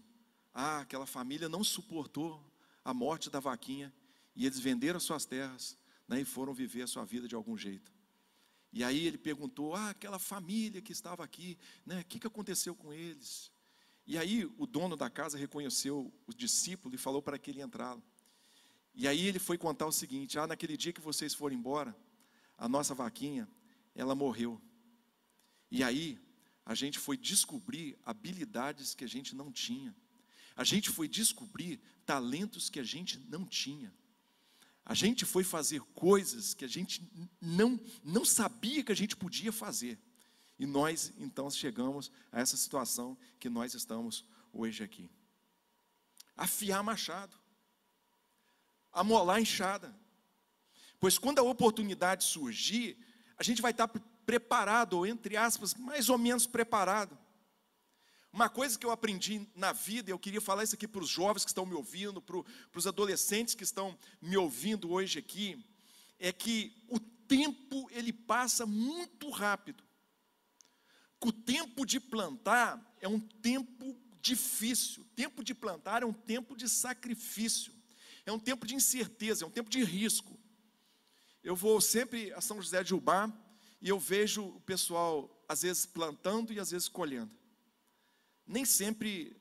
[0.55, 2.43] ah, aquela família não suportou
[2.83, 3.93] a morte da vaquinha,
[4.35, 5.77] e eles venderam suas terras
[6.09, 7.93] né, e foram viver a sua vida de algum jeito.
[8.73, 12.75] E aí ele perguntou: Ah, aquela família que estava aqui, né, o que, que aconteceu
[12.75, 13.53] com eles?
[14.07, 17.97] E aí o dono da casa reconheceu o discípulo e falou para que ele entrá
[18.95, 21.95] E aí ele foi contar o seguinte: Ah, naquele dia que vocês foram embora,
[22.57, 23.47] a nossa vaquinha,
[23.95, 24.59] ela morreu.
[25.75, 26.21] E aí
[26.65, 29.93] a gente foi descobrir habilidades que a gente não tinha.
[30.55, 33.93] A gente foi descobrir talentos que a gente não tinha.
[34.85, 37.03] A gente foi fazer coisas que a gente
[37.41, 39.99] não, não sabia que a gente podia fazer.
[40.61, 45.11] E nós, então, chegamos a essa situação que nós estamos hoje aqui.
[46.37, 47.37] Afiar machado,
[48.93, 49.93] amolar enxada.
[51.01, 52.97] Pois quando a oportunidade surgir,
[53.37, 53.89] a gente vai estar
[54.27, 57.19] preparado, ou entre aspas, mais ou menos preparado.
[58.33, 61.45] Uma coisa que eu aprendi na vida, eu queria falar isso aqui para os jovens
[61.45, 62.43] que estão me ouvindo, para,
[62.75, 65.65] os adolescentes que estão me ouvindo hoje aqui,
[66.19, 69.85] é que o tempo ele passa muito rápido.
[71.21, 75.03] O tempo de plantar é um tempo difícil.
[75.03, 77.73] O tempo de plantar é um tempo de sacrifício.
[78.27, 80.39] É um tempo de incerteza, é um tempo de risco.
[81.43, 83.33] Eu vou sempre a São José de Ubá
[83.85, 87.31] e eu vejo o pessoal às vezes plantando e às vezes colhendo
[88.47, 89.37] nem sempre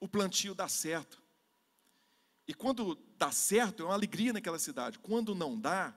[0.00, 1.22] o plantio dá certo.
[2.46, 4.98] E quando dá certo, é uma alegria naquela cidade.
[4.98, 5.94] Quando não dá,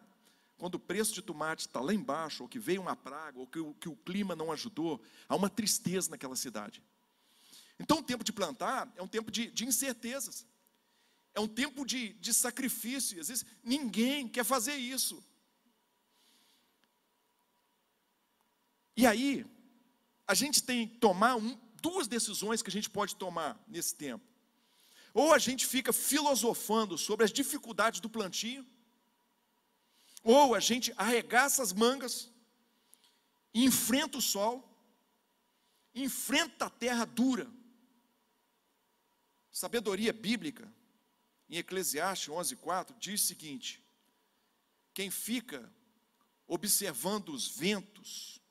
[0.57, 3.59] quando o preço de tomate está lá embaixo, ou que veio uma praga, ou que
[3.59, 6.83] o, que o clima não ajudou, há uma tristeza naquela cidade.
[7.79, 10.45] Então, o tempo de plantar é um tempo de, de incertezas,
[11.33, 13.19] é um tempo de, de sacrifício.
[13.19, 15.21] Às vezes, ninguém quer fazer isso.
[18.95, 19.45] E aí,
[20.27, 24.23] a gente tem que tomar um, duas decisões que a gente pode tomar nesse tempo.
[25.13, 28.65] Ou a gente fica filosofando sobre as dificuldades do plantio,
[30.23, 32.31] ou a gente arregaça as mangas,
[33.53, 34.67] enfrenta o sol,
[35.93, 37.49] enfrenta a terra dura.
[39.51, 40.69] Sabedoria bíblica,
[41.47, 43.81] em Eclesiastes 11:4 diz o seguinte:
[44.93, 45.71] quem fica
[46.47, 48.41] observando os ventos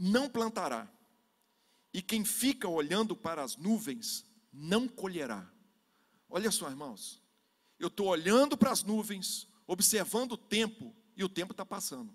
[0.00, 0.90] não plantará,
[1.92, 5.46] e quem fica olhando para as nuvens não colherá.
[6.26, 7.22] Olha só, irmãos,
[7.78, 12.10] eu estou olhando para as nuvens, observando o tempo, e o tempo está passando.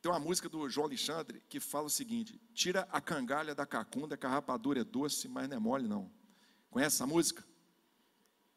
[0.00, 4.16] Tem uma música do João Alexandre que fala o seguinte: tira a cangalha da cacunda,
[4.16, 6.10] que a rapadura é doce, mas não é mole, não.
[6.70, 7.44] Conhece essa música?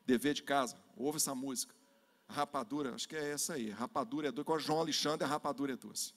[0.05, 1.73] Dever de casa, ouve essa música.
[2.27, 3.71] A rapadura, acho que é essa aí.
[3.71, 4.45] rapadura é doce.
[4.45, 6.13] Com João Alexandre, a rapadura é doce.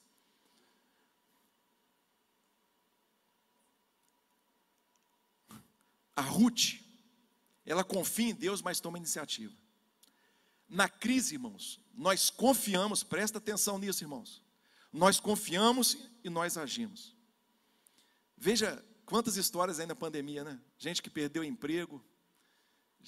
[6.17, 6.81] A Ruth,
[7.64, 9.55] ela confia em Deus, mas toma iniciativa.
[10.69, 14.43] Na crise, irmãos, nós confiamos, presta atenção nisso, irmãos.
[14.93, 17.14] Nós confiamos e nós agimos.
[18.37, 20.61] Veja quantas histórias aí na pandemia, né?
[20.79, 22.03] Gente que perdeu emprego,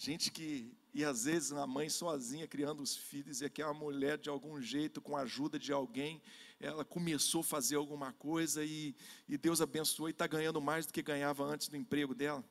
[0.00, 4.16] Gente que, e às vezes uma mãe sozinha criando os filhos, e aqui uma mulher
[4.16, 6.22] de algum jeito, com a ajuda de alguém,
[6.60, 8.94] ela começou a fazer alguma coisa e,
[9.28, 12.44] e Deus abençoou e está ganhando mais do que ganhava antes do emprego dela.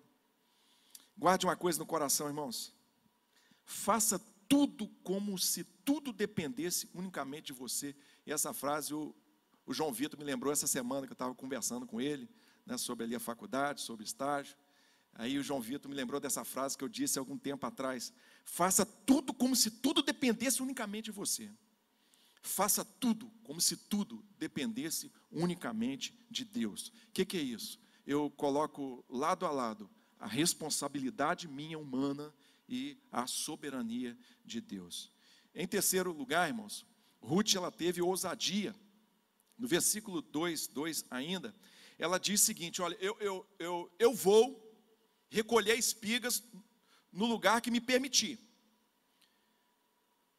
[1.17, 2.73] Guarde uma coisa no coração, irmãos.
[3.63, 7.95] Faça tudo como se tudo dependesse unicamente de você.
[8.25, 9.15] E essa frase o,
[9.65, 12.29] o João Vitor me lembrou essa semana que eu estava conversando com ele,
[12.65, 14.55] né, sobre ali a faculdade, sobre estágio.
[15.13, 18.13] Aí o João Vitor me lembrou dessa frase que eu disse algum tempo atrás.
[18.45, 21.49] Faça tudo como se tudo dependesse unicamente de você.
[22.43, 26.89] Faça tudo como se tudo dependesse unicamente de Deus.
[27.09, 27.79] O que, que é isso?
[28.05, 29.89] Eu coloco lado a lado
[30.19, 32.33] a responsabilidade minha humana
[32.67, 35.11] e a soberania de Deus.
[35.53, 36.85] Em terceiro lugar, irmãos,
[37.19, 38.75] Ruth ela teve ousadia.
[39.57, 41.55] No versículo 2, 2 ainda,
[41.97, 44.63] ela diz o seguinte: Olha, eu, eu, eu, eu vou
[45.29, 46.43] recolher espigas
[47.11, 48.39] no lugar que me permitir,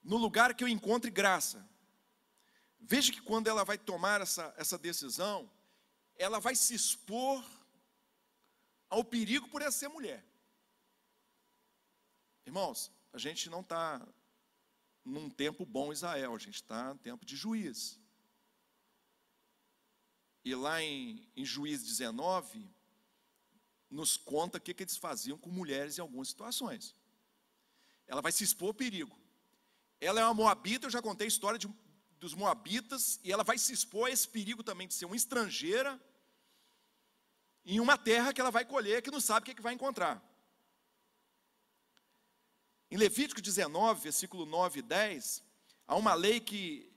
[0.03, 1.69] no lugar que eu encontre graça.
[2.81, 5.51] Veja que quando ela vai tomar essa, essa decisão,
[6.17, 7.45] ela vai se expor
[8.89, 10.25] ao perigo por ela ser mulher.
[12.47, 14.07] Irmãos, a gente não está
[15.05, 17.99] num tempo bom Israel, a gente está no tempo de juiz.
[20.45, 22.71] E lá em, em Juiz 19,
[23.91, 26.95] nos conta o que, que eles faziam com mulheres em algumas situações.
[28.07, 29.19] Ela vai se expor ao perigo.
[30.01, 31.69] Ela é uma moabita, eu já contei a história de,
[32.19, 36.01] dos moabitas, e ela vai se expor a esse perigo também de ser uma estrangeira
[37.71, 40.25] em uma terra que ela vai colher, que não sabe o que, que vai encontrar.
[42.91, 45.45] Em Levítico 19, versículo 9 e 10,
[45.87, 46.91] há uma lei que,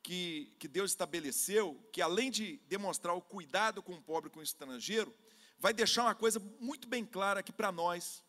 [0.00, 4.38] que, que Deus estabeleceu, que além de demonstrar o cuidado com o pobre e com
[4.38, 5.12] o estrangeiro,
[5.58, 8.22] vai deixar uma coisa muito bem clara aqui para nós: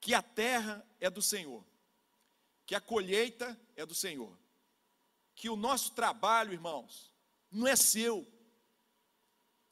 [0.00, 1.64] que a terra é do Senhor,
[2.66, 4.36] que a colheita é do Senhor,
[5.36, 7.14] que o nosso trabalho, irmãos,
[7.48, 8.26] não é seu,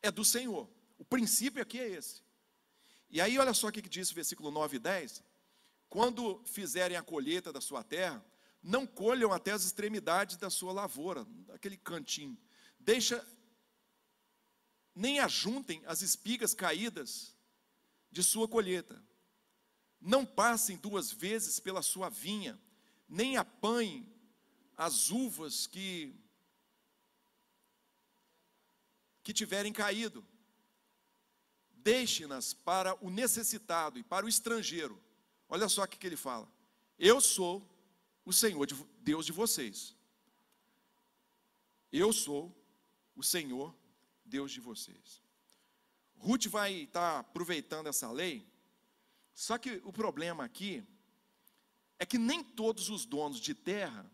[0.00, 0.75] é do Senhor.
[1.08, 2.22] Princípio aqui é esse.
[3.08, 5.22] E aí, olha só o que diz o versículo 9 e 10.
[5.88, 8.24] Quando fizerem a colheita da sua terra,
[8.62, 12.36] não colham até as extremidades da sua lavoura, aquele cantinho.
[12.80, 13.24] Deixa,
[14.94, 17.36] nem ajuntem as espigas caídas
[18.10, 19.00] de sua colheita.
[20.00, 22.60] Não passem duas vezes pela sua vinha,
[23.08, 24.12] nem apanhem
[24.76, 26.14] as uvas que
[29.22, 30.24] que tiverem caído.
[31.90, 35.00] Deixe-nas para o necessitado e para o estrangeiro
[35.48, 36.50] Olha só o que ele fala.
[36.98, 37.64] Eu sou
[38.24, 39.94] o Senhor, de, Deus de vocês.
[41.92, 42.54] Eu sou
[43.14, 43.74] o Senhor,
[44.24, 45.22] Deus de vocês.
[46.18, 48.46] Ruth vai estar aproveitando essa lei,
[49.34, 50.82] só que o problema aqui
[51.98, 54.10] é que nem todos os donos de terra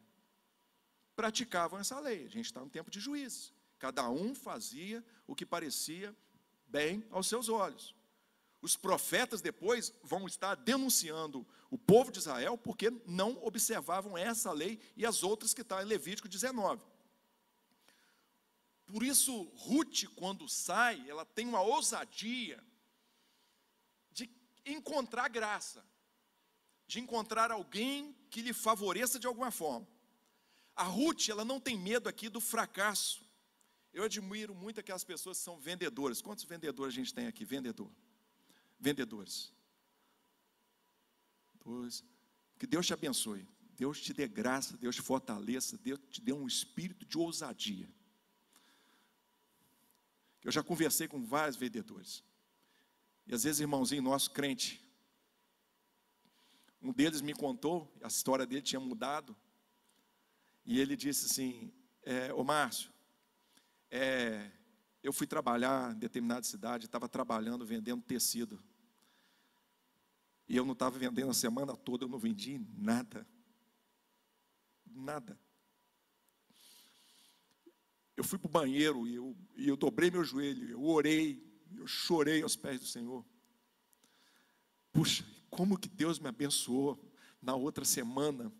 [1.17, 2.27] praticavam essa lei.
[2.27, 3.53] A gente está no tempo de juízes.
[3.79, 6.15] Cada um fazia o que parecia
[6.73, 7.95] bem aos seus olhos.
[8.63, 14.81] Os profetas depois vão estar denunciando o povo de Israel porque não observavam essa lei
[14.97, 16.83] e as outras que estão em Levítico 19.
[18.87, 22.63] Por isso, Ruth, quando sai, ela tem uma ousadia
[24.13, 24.31] de
[24.67, 25.85] encontrar graça,
[26.87, 29.89] de encontrar alguém que lhe favoreça de alguma forma.
[30.77, 33.22] A Ruth, ela não tem medo aqui do fracasso.
[33.93, 36.23] Eu admiro muito aquelas pessoas que são vendedoras.
[36.23, 37.45] Quantos vendedores a gente tem aqui?
[37.45, 37.91] Vendedor
[38.83, 39.53] vendedores.
[41.65, 42.05] Dois.
[42.59, 43.49] Que Deus te abençoe.
[43.77, 47.89] Deus te dê graça, Deus te fortaleça, Deus te dê um espírito de ousadia.
[50.45, 52.23] Eu já conversei com vários vendedores.
[53.27, 54.85] E às vezes, irmãozinho nosso crente,
[56.83, 59.37] um deles me contou, a história dele tinha mudado.
[60.67, 61.73] E ele disse assim:
[62.03, 62.92] é, Ô Márcio,
[63.93, 64.51] é,
[65.03, 68.59] eu fui trabalhar em determinada cidade, estava trabalhando, vendendo tecido.
[70.49, 73.27] E eu não estava vendendo a semana toda, eu não vendi nada.
[74.87, 75.39] Nada.
[78.17, 81.43] Eu fui para o banheiro e eu, e eu dobrei meu joelho, eu orei,
[81.77, 83.25] eu chorei aos pés do Senhor.
[84.91, 87.13] Puxa, como que Deus me abençoou
[87.43, 88.51] na outra semana?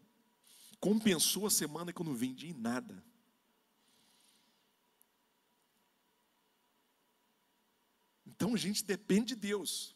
[0.79, 3.03] Compensou a semana que eu não vendi nada.
[8.43, 9.95] Então gente depende de Deus.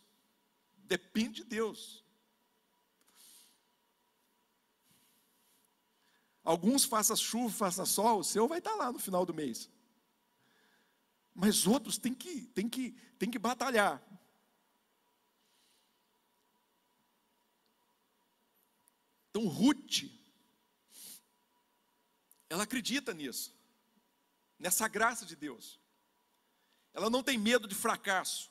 [0.76, 2.05] Depende de Deus.
[6.44, 9.68] Alguns faça chuva, faça sol, o seu vai estar lá no final do mês.
[11.34, 14.01] Mas outros têm que, têm que, têm que batalhar.
[19.30, 20.05] Então, Ruth,
[22.49, 23.53] ela acredita nisso,
[24.57, 25.84] nessa graça de Deus.
[26.97, 28.51] Ela não tem medo de fracasso.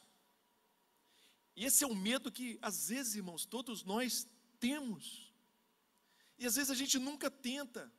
[1.55, 4.27] E esse é um medo que, às vezes, irmãos, todos nós
[4.59, 5.33] temos.
[6.37, 7.91] E às vezes a gente nunca tenta.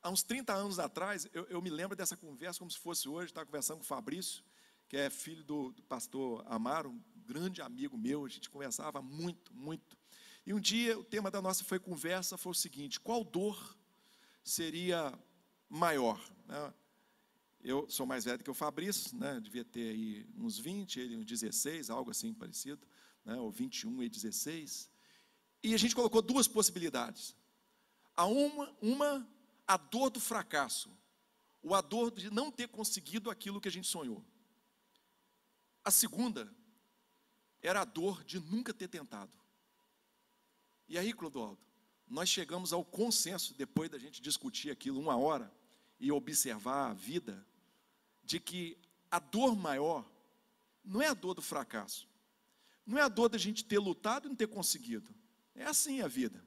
[0.00, 3.32] Há uns 30 anos atrás, eu, eu me lembro dessa conversa como se fosse hoje,
[3.32, 4.44] estava conversando com o Fabrício,
[4.88, 9.52] que é filho do, do pastor Amaro, um grande amigo meu, a gente conversava muito,
[9.52, 9.98] muito.
[10.46, 13.76] E um dia o tema da nossa foi conversa foi o seguinte: qual dor
[14.44, 15.18] seria
[15.68, 16.20] maior?
[16.46, 16.72] Né?
[17.62, 19.38] Eu sou mais velho que o Fabrício, né?
[19.38, 22.80] devia ter aí uns 20, ele uns 16, algo assim parecido,
[23.24, 23.36] né?
[23.36, 24.90] ou 21 e 16.
[25.62, 27.36] E a gente colocou duas possibilidades.
[28.16, 29.28] A uma, uma,
[29.66, 30.90] a dor do fracasso,
[31.62, 34.24] o a dor de não ter conseguido aquilo que a gente sonhou.
[35.84, 36.50] A segunda
[37.60, 39.38] era a dor de nunca ter tentado.
[40.88, 41.60] E aí, Clodoaldo,
[42.08, 45.52] nós chegamos ao consenso, depois da gente discutir aquilo uma hora
[46.00, 47.46] e observar a vida,
[48.30, 48.78] de que
[49.10, 50.08] a dor maior
[50.84, 52.06] não é a dor do fracasso,
[52.86, 55.12] não é a dor da gente ter lutado e não ter conseguido.
[55.52, 56.40] É assim a vida.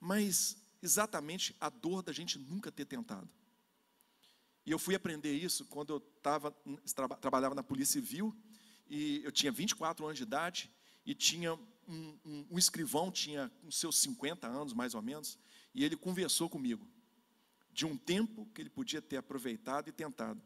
[0.00, 3.28] Mas exatamente a dor da gente nunca ter tentado.
[4.66, 6.50] E eu fui aprender isso quando eu tava,
[7.20, 8.36] trabalhava na Polícia Civil,
[8.88, 10.68] e eu tinha 24 anos de idade,
[11.06, 15.38] e tinha um, um, um escrivão, tinha uns seus 50 anos mais ou menos,
[15.72, 16.84] e ele conversou comigo
[17.72, 20.42] de um tempo que ele podia ter aproveitado e tentado.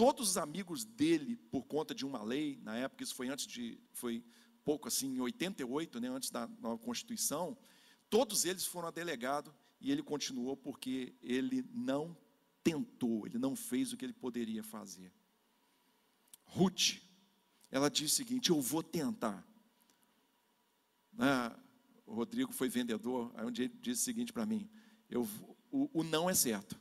[0.00, 3.78] Todos os amigos dele, por conta de uma lei, na época, isso foi antes de,
[3.92, 4.24] foi
[4.64, 7.54] pouco assim, em 88, né, antes da nova Constituição,
[8.08, 12.16] todos eles foram a delegado e ele continuou porque ele não
[12.64, 15.12] tentou, ele não fez o que ele poderia fazer.
[16.46, 17.02] Ruth,
[17.70, 19.46] ela disse o seguinte: Eu vou tentar.
[21.18, 21.54] Ah,
[22.06, 24.66] o Rodrigo foi vendedor, aí um dia ele disse o seguinte para mim:
[25.10, 25.28] eu,
[25.70, 26.79] o, o, não é certo.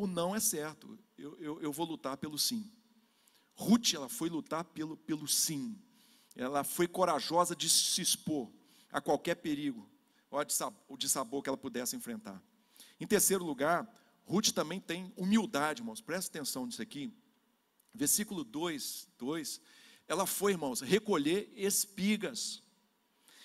[0.00, 0.98] O não é certo.
[1.18, 2.72] Eu, eu, eu vou lutar pelo sim.
[3.52, 5.78] Ruth, ela foi lutar pelo, pelo sim.
[6.34, 8.50] Ela foi corajosa de se expor
[8.90, 9.86] a qualquer perigo
[10.30, 12.42] ou de sabor que ela pudesse enfrentar.
[12.98, 13.86] Em terceiro lugar,
[14.24, 16.00] Ruth também tem humildade, irmãos.
[16.00, 17.12] Presta atenção nisso aqui.
[17.92, 19.60] Versículo 2, 2
[20.08, 22.62] ela foi, irmãos, recolher espigas.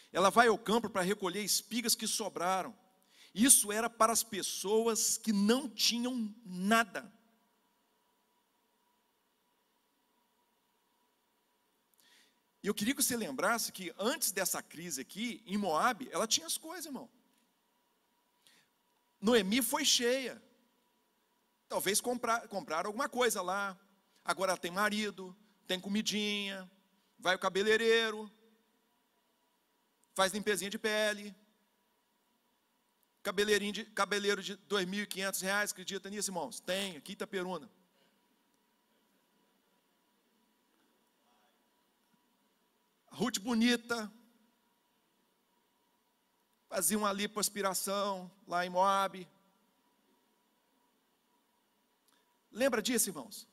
[0.09, 2.73] Ela vai ao campo para recolher espigas que sobraram.
[3.35, 7.11] Isso era para as pessoas que não tinham nada.
[12.63, 16.47] E eu queria que você lembrasse que antes dessa crise aqui, em Moab, ela tinha
[16.47, 17.09] as coisas, irmão.
[19.19, 20.41] Noemi foi cheia.
[21.67, 23.77] Talvez comprar, comprar alguma coisa lá.
[24.23, 25.35] Agora ela tem marido,
[25.67, 26.71] tem comidinha,
[27.19, 28.31] vai o cabeleireiro,
[30.13, 31.35] faz limpezinha de pele,
[33.25, 36.59] cabeleirinho de, cabeleiro de R$ 2.500, acredita nisso, irmãos?
[36.59, 37.67] Tem, aqui Itaperuna.
[43.07, 44.11] Ruth bonita,
[46.69, 49.27] fazia uma lipoaspiração lá em Moab.
[52.51, 53.47] Lembra disso, irmãos?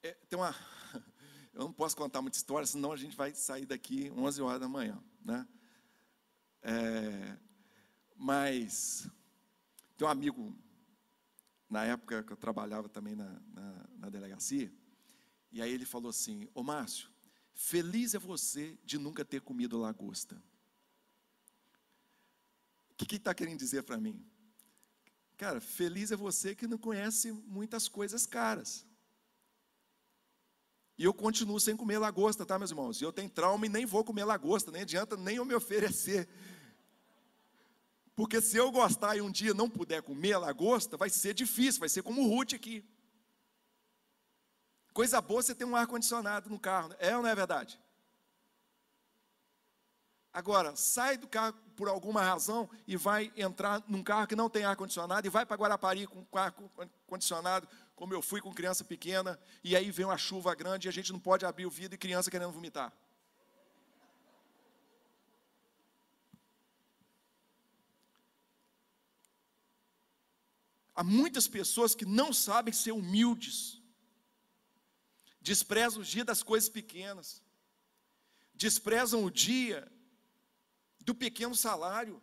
[0.00, 0.54] É, tem uma.
[1.52, 4.68] Eu não posso contar muita história, senão a gente vai sair daqui 11 horas da
[4.68, 5.44] manhã, né?
[6.66, 7.36] É,
[8.16, 9.06] mas
[9.98, 10.56] tem um amigo,
[11.68, 14.72] na época que eu trabalhava também na, na, na delegacia,
[15.52, 17.10] e aí ele falou assim: Ô Márcio,
[17.52, 20.42] feliz é você de nunca ter comido lagosta.
[22.90, 24.24] O que, está querendo dizer para mim?
[25.36, 28.86] Cara, feliz é você que não conhece muitas coisas caras.
[30.96, 33.00] E eu continuo sem comer lagosta, tá, meus irmãos?
[33.00, 36.28] E eu tenho trauma e nem vou comer lagosta, nem adianta nem eu me oferecer.
[38.16, 41.88] Porque se eu gostar e um dia não puder comer lagosta, vai ser difícil, vai
[41.88, 42.84] ser como o Ruth aqui.
[44.92, 47.80] Coisa boa você ter um ar-condicionado no carro, é ou não é verdade?
[50.32, 54.64] Agora, sai do carro por alguma razão e vai entrar num carro que não tem
[54.64, 59.90] ar-condicionado e vai para Guarapari com ar-condicionado como eu fui com criança pequena, e aí
[59.90, 62.52] vem uma chuva grande e a gente não pode abrir o vidro e criança querendo
[62.52, 62.92] vomitar.
[70.94, 73.82] Há muitas pessoas que não sabem ser humildes,
[75.40, 77.42] desprezam o dia das coisas pequenas,
[78.54, 79.90] desprezam o dia
[81.00, 82.22] do pequeno salário.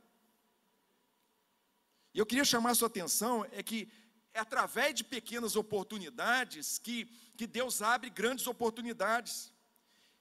[2.13, 3.91] E eu queria chamar a sua atenção é que
[4.33, 7.05] é através de pequenas oportunidades que,
[7.35, 9.51] que Deus abre grandes oportunidades.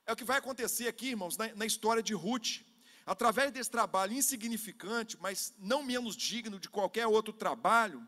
[0.05, 2.62] É o que vai acontecer aqui, irmãos, na, na história de Ruth.
[3.07, 8.07] Através desse trabalho insignificante, mas não menos digno de qualquer outro trabalho,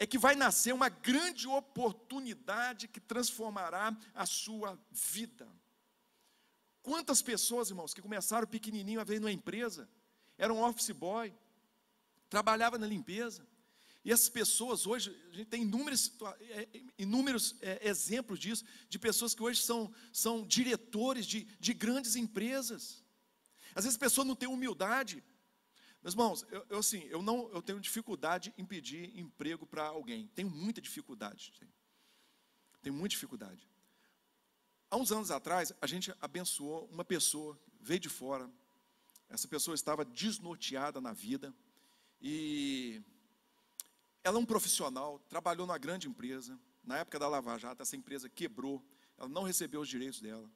[0.00, 5.46] é que vai nascer uma grande oportunidade que transformará a sua vida.
[6.82, 9.86] Quantas pessoas, irmãos, que começaram pequenininho a ver numa empresa,
[10.38, 11.34] eram office boy,
[12.30, 13.46] trabalhava na limpeza,
[14.02, 16.10] e essas pessoas hoje, a gente tem inúmeros,
[16.48, 16.66] é,
[16.98, 23.04] inúmeros é, exemplos disso, de pessoas que hoje são, são diretores de, de grandes empresas.
[23.74, 25.22] Às vezes a pessoa não tem humildade.
[26.02, 30.28] Meus irmãos, eu, eu, assim, eu não eu tenho dificuldade em pedir emprego para alguém.
[30.34, 31.52] Tenho muita dificuldade.
[32.82, 33.68] Tenho muita dificuldade.
[34.90, 38.50] Há uns anos atrás, a gente abençoou uma pessoa, veio de fora.
[39.28, 41.54] Essa pessoa estava desnorteada na vida.
[42.20, 43.02] E
[44.24, 46.58] ela é um profissional, trabalhou numa grande empresa.
[46.82, 48.82] Na época da Lava Jato, essa empresa quebrou,
[49.16, 50.50] ela não recebeu os direitos dela.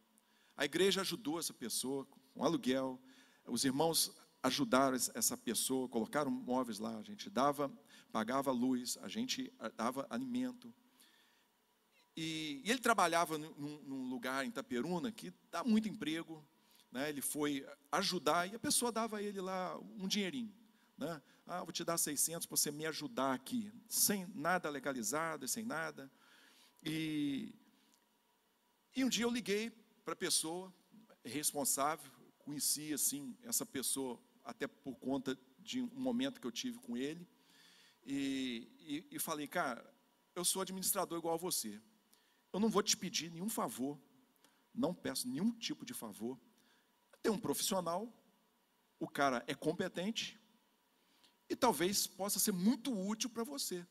[0.56, 2.98] A igreja ajudou essa pessoa com aluguel.
[3.46, 4.10] Os irmãos
[4.44, 7.72] ajudaram essa pessoa, colocaram móveis lá, a gente dava,
[8.12, 10.72] pagava luz, a gente dava alimento.
[12.14, 16.46] E, e ele trabalhava num, num, lugar em Itaperuna que dá muito emprego.
[16.92, 17.08] Né?
[17.08, 20.54] Ele foi ajudar e a pessoa dava a ele lá um dinheirinho.
[20.98, 21.22] Né?
[21.46, 26.12] Ah, vou te dar 600 para você me ajudar aqui, sem nada legalizado, sem nada.
[26.84, 27.54] E,
[28.94, 29.70] e um dia eu liguei
[30.04, 30.70] para a pessoa
[31.24, 36.96] responsável, conheci assim essa pessoa até por conta de um momento que eu tive com
[36.96, 37.26] ele,
[38.04, 39.82] e, e, e falei, cara,
[40.34, 41.80] eu sou administrador igual a você.
[42.52, 43.98] Eu não vou te pedir nenhum favor,
[44.74, 46.38] não peço nenhum tipo de favor.
[47.22, 48.12] Tem um profissional,
[48.98, 50.38] o cara é competente,
[51.48, 53.86] e talvez possa ser muito útil para você.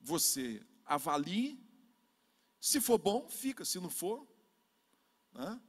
[0.00, 1.58] Você avalie,
[2.60, 4.26] se for bom, fica, se não for,
[5.32, 5.60] né?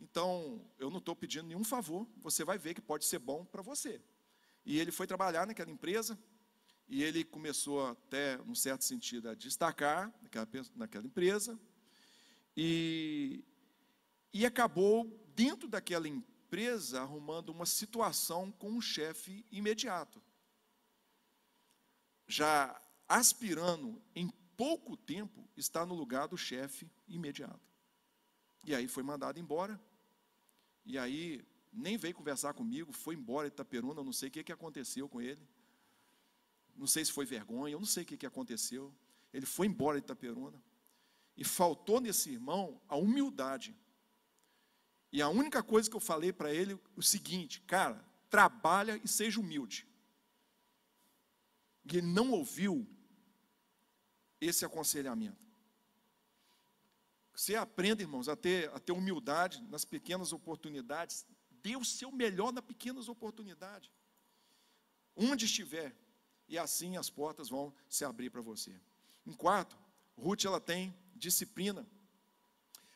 [0.00, 3.62] Então eu não estou pedindo nenhum favor, você vai ver que pode ser bom para
[3.62, 4.00] você.
[4.64, 6.18] E ele foi trabalhar naquela empresa,
[6.88, 11.58] e ele começou até, num certo sentido, a destacar naquela, naquela empresa,
[12.56, 13.44] e,
[14.32, 20.22] e acabou, dentro daquela empresa, arrumando uma situação com um chefe imediato
[22.28, 22.78] já
[23.08, 27.66] aspirando em pouco tempo estar no lugar do chefe imediato.
[28.62, 29.80] E aí foi mandado embora.
[30.88, 34.42] E aí nem veio conversar comigo, foi embora de Itaperuna, eu não sei o que,
[34.42, 35.46] que aconteceu com ele.
[36.74, 38.92] Não sei se foi vergonha, eu não sei o que, que aconteceu.
[39.32, 40.60] Ele foi embora de Itaperuna.
[41.36, 43.76] E faltou nesse irmão a humildade.
[45.12, 49.38] E a única coisa que eu falei para ele o seguinte, cara, trabalha e seja
[49.38, 49.86] humilde
[51.92, 52.86] e ele não ouviu
[54.40, 55.47] esse aconselhamento.
[57.38, 61.24] Você aprenda, irmãos, a ter, a ter humildade nas pequenas oportunidades.
[61.62, 63.88] Dê o seu melhor nas pequenas oportunidades.
[65.14, 65.94] Onde estiver.
[66.48, 68.74] E assim as portas vão se abrir para você.
[69.24, 69.78] Em quarto,
[70.16, 71.86] Ruth ela tem disciplina.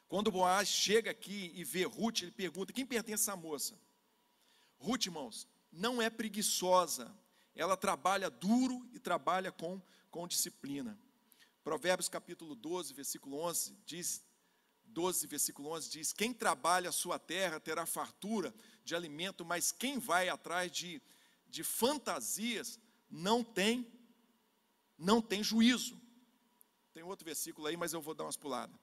[0.08, 3.78] Quando Boaz chega aqui e vê Ruth, ele pergunta: quem pertence a essa moça?
[4.76, 7.14] Ruth, irmãos, não é preguiçosa,
[7.54, 9.80] ela trabalha duro e trabalha com,
[10.10, 10.98] com disciplina.
[11.62, 14.20] Provérbios capítulo 12, versículo 11 diz
[14.92, 19.98] 12, versículo 11 diz: Quem trabalha a sua terra terá fartura de alimento, mas quem
[19.98, 21.02] vai atrás de,
[21.48, 22.78] de fantasias
[23.10, 23.86] não tem
[25.02, 26.00] não tem juízo.
[26.94, 28.76] Tem outro versículo aí, mas eu vou dar umas puladas.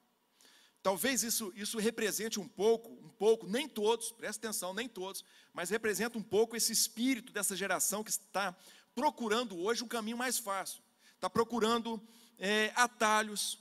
[0.81, 5.69] Talvez isso, isso represente um pouco, um pouco, nem todos, presta atenção, nem todos, mas
[5.69, 8.55] representa um pouco esse espírito dessa geração que está
[8.95, 10.81] procurando hoje um caminho mais fácil,
[11.15, 12.01] está procurando
[12.37, 13.59] é, atalhos,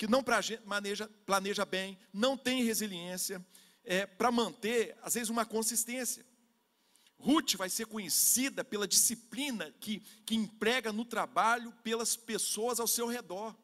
[0.00, 3.46] que não planeja, planeja bem, não tem resiliência,
[3.84, 6.24] é, para manter, às vezes, uma consistência.
[7.18, 13.08] Ruth vai ser conhecida pela disciplina que, que emprega no trabalho pelas pessoas ao seu
[13.08, 13.54] redor.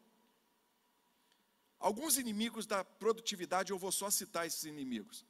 [1.79, 5.25] Alguns inimigos da produtividade, eu vou só citar esses inimigos.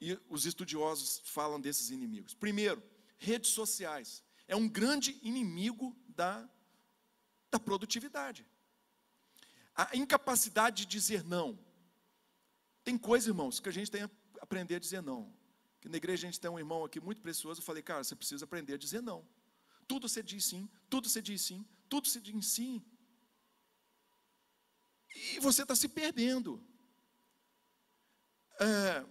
[0.00, 2.34] E os estudiosos falam desses inimigos.
[2.34, 2.82] Primeiro,
[3.18, 4.24] redes sociais.
[4.48, 6.50] É um grande inimigo da,
[7.52, 8.44] da produtividade.
[9.80, 11.56] A incapacidade de dizer não.
[12.82, 15.32] Tem coisa, irmãos, que a gente tem que aprender a dizer não.
[15.80, 17.60] Que na igreja a gente tem um irmão aqui muito precioso.
[17.60, 19.24] Eu falei, cara, você precisa aprender a dizer não.
[19.86, 22.84] Tudo você diz sim, tudo você diz sim, tudo você diz sim.
[25.32, 26.60] E você está se perdendo.
[28.58, 29.06] É,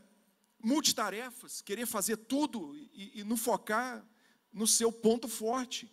[0.60, 4.06] multitarefas, querer fazer tudo e, e não focar
[4.52, 5.90] no seu ponto forte.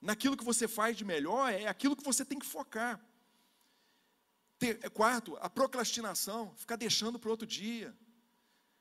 [0.00, 3.04] Naquilo que você faz de melhor, é aquilo que você tem que focar.
[4.58, 7.96] Ter, é, quarto, a procrastinação, ficar deixando para outro dia.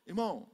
[0.05, 0.49] Irmão,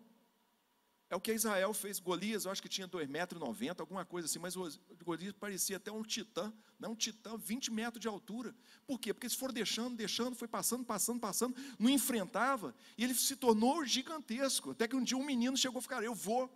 [1.13, 1.99] é o que Israel fez.
[1.99, 3.41] Golias, eu acho que tinha 2,90 metros,
[3.79, 4.55] alguma coisa assim, mas
[5.03, 8.55] Golias parecia até um titã, não um titã, 20 metros de altura.
[8.87, 9.13] Por quê?
[9.13, 13.85] Porque eles foram deixando, deixando, foi passando, passando, passando, não enfrentava, e ele se tornou
[13.85, 14.71] gigantesco.
[14.71, 16.51] Até que um dia um menino chegou a ficar, eu vou,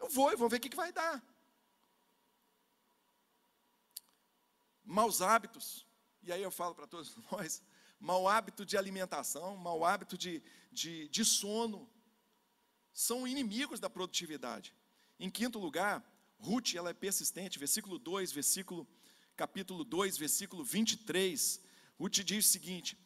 [0.00, 1.22] eu vou, eu vou ver o que, que vai dar.
[4.84, 5.86] Maus hábitos,
[6.20, 7.62] e aí eu falo para todos nós,
[8.04, 11.88] mau hábito de alimentação, mau hábito de, de, de sono,
[12.92, 14.74] são inimigos da produtividade.
[15.18, 16.04] Em quinto lugar,
[16.36, 18.86] Ruth, ela é persistente, versículo 2, versículo,
[19.34, 21.62] capítulo 2, versículo 23,
[21.98, 22.98] Ruth diz o seguinte,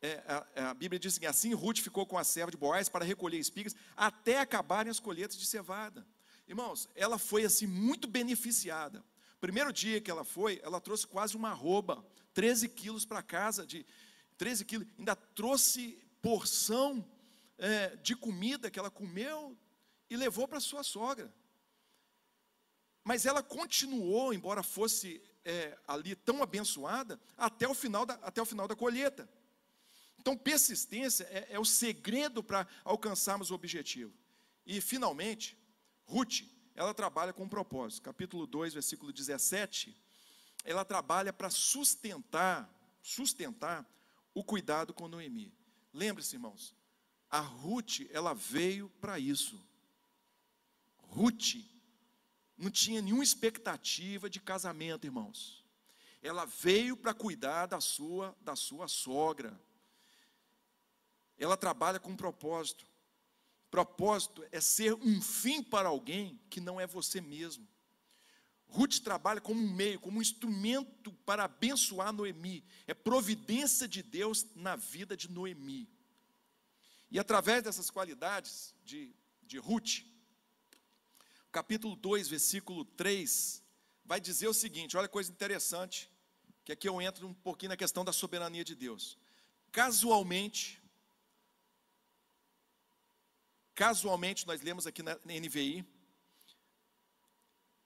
[0.00, 3.04] é, a, a, Bíblia diz assim, assim Ruth ficou com a serva de Boaz para
[3.04, 6.06] recolher espigas, até acabarem as colheitas de cevada.
[6.48, 9.04] Irmãos, ela foi assim muito beneficiada.
[9.38, 12.02] Primeiro dia que ela foi, ela trouxe quase uma arroba,
[12.32, 13.84] 13 quilos para casa, de
[14.36, 17.04] 13 quilos, ainda trouxe porção
[17.58, 19.56] é, de comida que ela comeu
[20.10, 21.32] e levou para sua sogra.
[23.02, 28.46] Mas ela continuou, embora fosse é, ali tão abençoada, até o final da, até o
[28.46, 29.28] final da colheita.
[30.18, 34.12] Então, persistência é, é o segredo para alcançarmos o objetivo.
[34.66, 35.56] E, finalmente,
[36.04, 36.42] Ruth,
[36.74, 38.02] ela trabalha com um propósito.
[38.02, 39.96] Capítulo 2, versículo 17,
[40.64, 42.68] ela trabalha para sustentar,
[43.00, 43.86] sustentar
[44.36, 45.50] o cuidado com Noemi.
[45.94, 46.76] Lembre-se, irmãos,
[47.30, 49.58] a Ruth, ela veio para isso.
[50.98, 51.54] Ruth
[52.54, 55.64] não tinha nenhuma expectativa de casamento, irmãos.
[56.22, 59.58] Ela veio para cuidar da sua, da sua sogra.
[61.38, 62.86] Ela trabalha com um propósito.
[63.70, 67.66] Propósito é ser um fim para alguém que não é você mesmo.
[68.68, 72.64] Ruth trabalha como um meio, como um instrumento para abençoar Noemi.
[72.86, 75.88] É providência de Deus na vida de Noemi.
[77.10, 80.04] E através dessas qualidades de, de Ruth,
[81.52, 83.62] capítulo 2, versículo 3,
[84.04, 86.10] vai dizer o seguinte: olha coisa interessante,
[86.64, 89.16] que aqui eu entro um pouquinho na questão da soberania de Deus.
[89.70, 90.82] Casualmente,
[93.74, 95.84] casualmente, nós lemos aqui na NVI,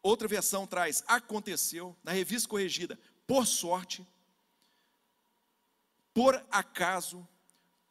[0.02, 4.06] outra versão traz aconteceu, na revista corrigida, por sorte,
[6.12, 7.26] por acaso,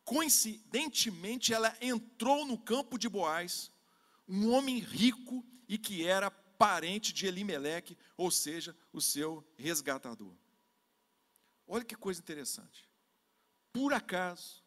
[0.03, 3.71] coincidentemente, ela entrou no campo de Boaz,
[4.27, 10.35] um homem rico e que era parente de Elimeleque, ou seja, o seu resgatador.
[11.65, 12.89] Olha que coisa interessante.
[13.71, 14.63] Por acaso,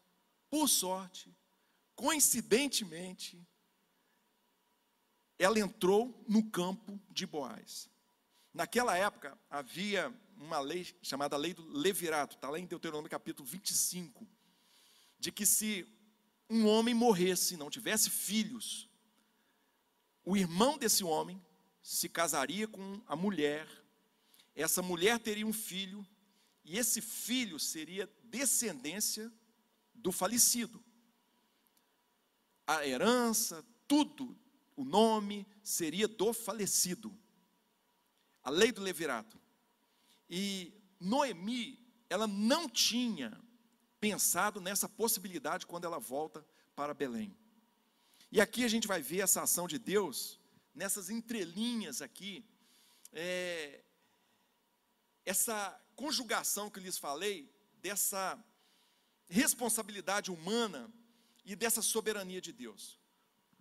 [0.49, 1.35] por sorte,
[1.95, 3.45] coincidentemente,
[5.37, 7.89] ela entrou no campo de Boaz.
[8.53, 14.27] Naquela época havia uma lei chamada lei do levirato, está lá em Deuteronômio capítulo 25
[15.23, 15.87] de que se
[16.49, 18.89] um homem morresse, não tivesse filhos,
[20.25, 21.41] o irmão desse homem
[21.81, 23.65] se casaria com a mulher,
[24.53, 26.05] essa mulher teria um filho,
[26.65, 29.31] e esse filho seria descendência
[29.93, 30.83] do falecido.
[32.67, 34.37] A herança, tudo,
[34.75, 37.15] o nome seria do falecido.
[38.43, 39.39] A lei do levirato.
[40.29, 43.39] E Noemi, ela não tinha
[43.99, 46.45] pensado nessa possibilidade quando ela volta
[46.75, 47.35] para Belém.
[48.31, 50.39] E aqui a gente vai ver essa ação de Deus,
[50.73, 52.43] nessas entrelinhas aqui,
[53.11, 53.83] é,
[55.25, 57.49] essa conjugação que lhes falei,
[57.81, 58.43] dessa
[59.27, 60.91] responsabilidade humana
[61.45, 62.99] e dessa soberania de Deus.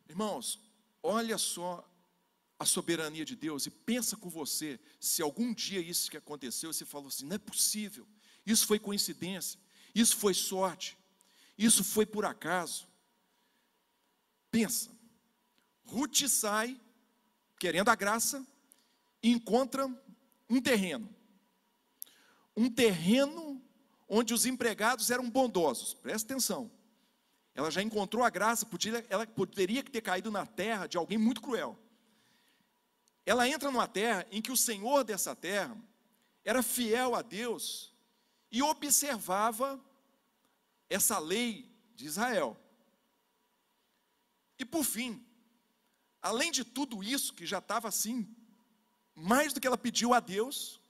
[0.09, 0.61] Irmãos,
[1.03, 1.89] olha só
[2.59, 6.85] a soberania de Deus e pensa com você, se algum dia isso que aconteceu, você
[6.85, 8.07] falou assim, não é possível,
[8.47, 9.59] isso foi coincidência.
[9.95, 10.97] Isso foi sorte.
[11.57, 12.87] Isso foi por acaso.
[14.51, 14.91] Pensa.
[15.85, 16.81] Ruth sai
[17.59, 18.45] querendo a graça
[19.23, 19.87] e encontra
[20.49, 21.09] um terreno.
[22.57, 23.63] Um terreno
[24.09, 25.95] onde os empregados eram bondosos.
[25.95, 26.71] Presta atenção.
[27.55, 31.41] Ela já encontrou a graça, podia, ela poderia ter caído na terra de alguém muito
[31.41, 31.79] cruel.
[33.27, 35.77] Ela entra numa terra em que o Senhor dessa terra
[36.45, 37.93] era fiel a Deus
[38.51, 39.81] e observava
[40.89, 42.57] essa lei de Israel.
[44.59, 45.25] E por fim,
[46.21, 48.35] além de tudo isso que já estava assim,
[49.15, 50.81] mais do que ela pediu a Deus,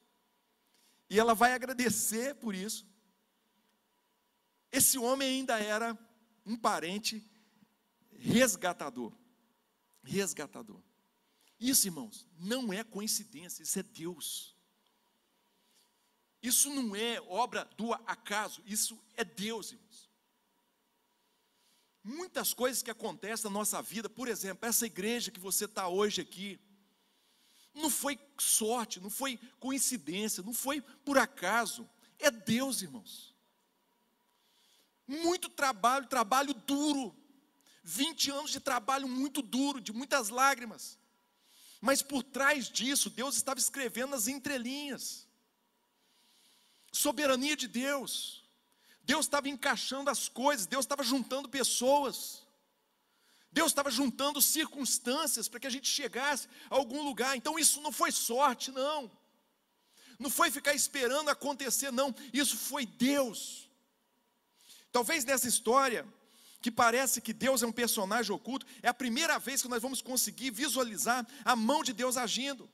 [1.10, 2.86] e ela vai agradecer por isso,
[4.70, 5.98] esse homem ainda era
[6.44, 7.24] um parente
[8.18, 9.12] resgatador.
[10.02, 10.82] Resgatador.
[11.58, 14.56] Isso, irmãos, não é coincidência, isso é Deus.
[16.42, 20.10] Isso não é obra do acaso, isso é Deus, irmãos.
[22.02, 26.20] Muitas coisas que acontecem na nossa vida, por exemplo, essa igreja que você está hoje
[26.20, 26.58] aqui,
[27.72, 31.88] não foi sorte, não foi coincidência, não foi por acaso,
[32.18, 33.31] é Deus, irmãos.
[35.06, 37.14] Muito trabalho, trabalho duro,
[37.82, 40.98] 20 anos de trabalho muito duro, de muitas lágrimas,
[41.80, 45.26] mas por trás disso, Deus estava escrevendo nas entrelinhas,
[46.92, 48.44] soberania de Deus,
[49.02, 52.42] Deus estava encaixando as coisas, Deus estava juntando pessoas,
[53.50, 57.36] Deus estava juntando circunstâncias para que a gente chegasse a algum lugar.
[57.36, 59.10] Então isso não foi sorte, não.
[60.18, 62.14] Não foi ficar esperando acontecer, não.
[62.32, 63.68] Isso foi Deus.
[64.92, 66.06] Talvez nessa história,
[66.60, 70.02] que parece que Deus é um personagem oculto, é a primeira vez que nós vamos
[70.02, 72.70] conseguir visualizar a mão de Deus agindo.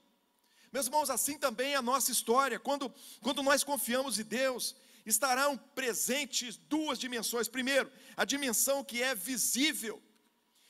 [0.73, 2.59] Meus irmãos, assim também é a nossa história.
[2.59, 2.93] Quando,
[3.23, 7.49] quando nós confiamos em Deus, estarão presentes duas dimensões.
[7.49, 10.03] Primeiro, a dimensão que é visível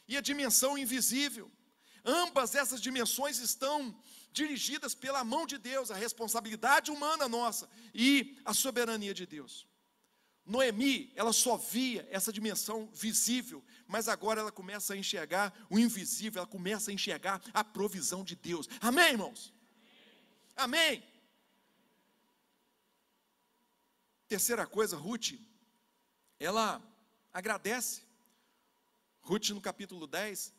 [0.06, 1.50] e a dimensão invisível.
[2.04, 3.94] Ambas essas dimensões estão
[4.32, 9.67] dirigidas pela mão de Deus, a responsabilidade humana nossa e a soberania de Deus.
[10.48, 16.40] Noemi, ela só via essa dimensão visível, mas agora ela começa a enxergar o invisível,
[16.40, 18.66] ela começa a enxergar a provisão de Deus.
[18.80, 19.52] Amém, irmãos?
[20.56, 21.04] Amém.
[24.26, 25.34] Terceira coisa, Ruth,
[26.40, 26.82] ela
[27.30, 28.02] agradece.
[29.20, 30.54] Ruth no capítulo 10,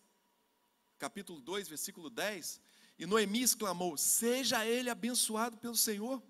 [1.00, 2.62] capítulo 2, versículo 10,
[3.00, 6.22] e Noemi exclamou: Seja ele abençoado pelo Senhor,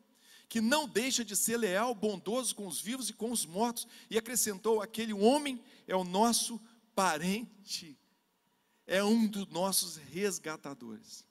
[0.50, 4.18] que não deixa de ser leal, bondoso com os vivos e com os mortos, e
[4.18, 6.60] acrescentou: Aquele homem é o nosso
[6.96, 7.98] parente,
[8.86, 11.24] é um dos nossos resgatadores.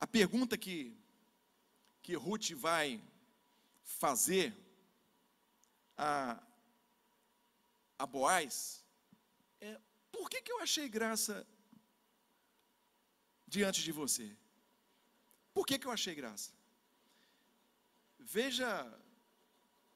[0.00, 0.96] A pergunta que
[2.06, 3.02] que Ruth vai
[3.82, 4.56] fazer
[5.96, 6.40] a,
[7.98, 8.84] a Boaz
[9.60, 9.80] é:
[10.12, 11.44] por que, que eu achei graça
[13.44, 14.36] diante de você?
[15.56, 16.52] Por que, que eu achei graça?
[18.18, 18.68] Veja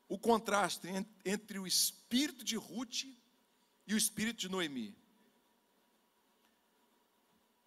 [0.08, 0.88] o contraste
[1.22, 3.04] entre o espírito de Ruth
[3.86, 4.96] e o espírito de Noemi.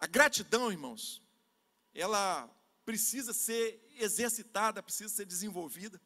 [0.00, 1.22] A gratidão, irmãos,
[1.94, 2.50] ela
[2.84, 6.02] precisa ser exercitada, precisa ser desenvolvida.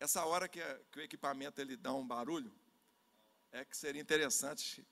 [0.00, 2.52] Essa hora que, a, que, o equipamento ele dá um barulho,
[3.52, 4.84] é que seria interessante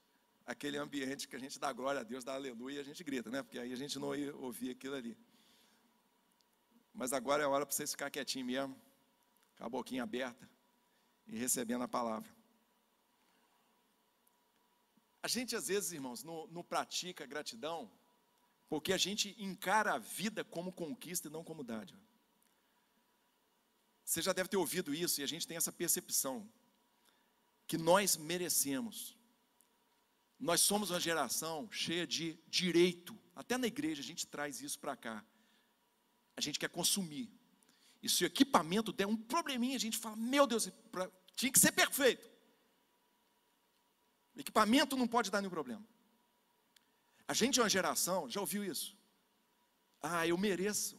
[0.49, 3.31] aquele ambiente que a gente dá glória a Deus, dá aleluia e a gente grita,
[3.31, 3.43] né?
[3.43, 5.15] Porque aí a gente não ia ouvir aquilo ali.
[6.95, 8.75] Mas agora é hora para vocês ficar quietinho mesmo,
[9.59, 10.49] com a boquinha aberta
[11.27, 12.35] e recebendo a palavra.
[15.23, 17.91] A gente às vezes, irmãos, não, não pratica gratidão
[18.71, 22.01] porque a gente encara a vida como conquista e não como dádiva.
[24.03, 26.51] Você já deve ter ouvido isso e a gente tem essa percepção
[27.67, 29.18] que nós merecemos.
[30.39, 33.19] Nós somos uma geração cheia de direito.
[33.35, 35.25] Até na igreja a gente traz isso para cá.
[36.37, 37.29] A gente quer consumir.
[38.01, 40.71] E se o equipamento der um probleminha, a gente fala: Meu Deus,
[41.35, 42.31] tinha que ser perfeito.
[44.37, 45.85] O equipamento não pode dar nenhum problema.
[47.27, 48.97] A gente é uma geração, já ouviu isso?
[50.01, 50.97] Ah, eu mereço.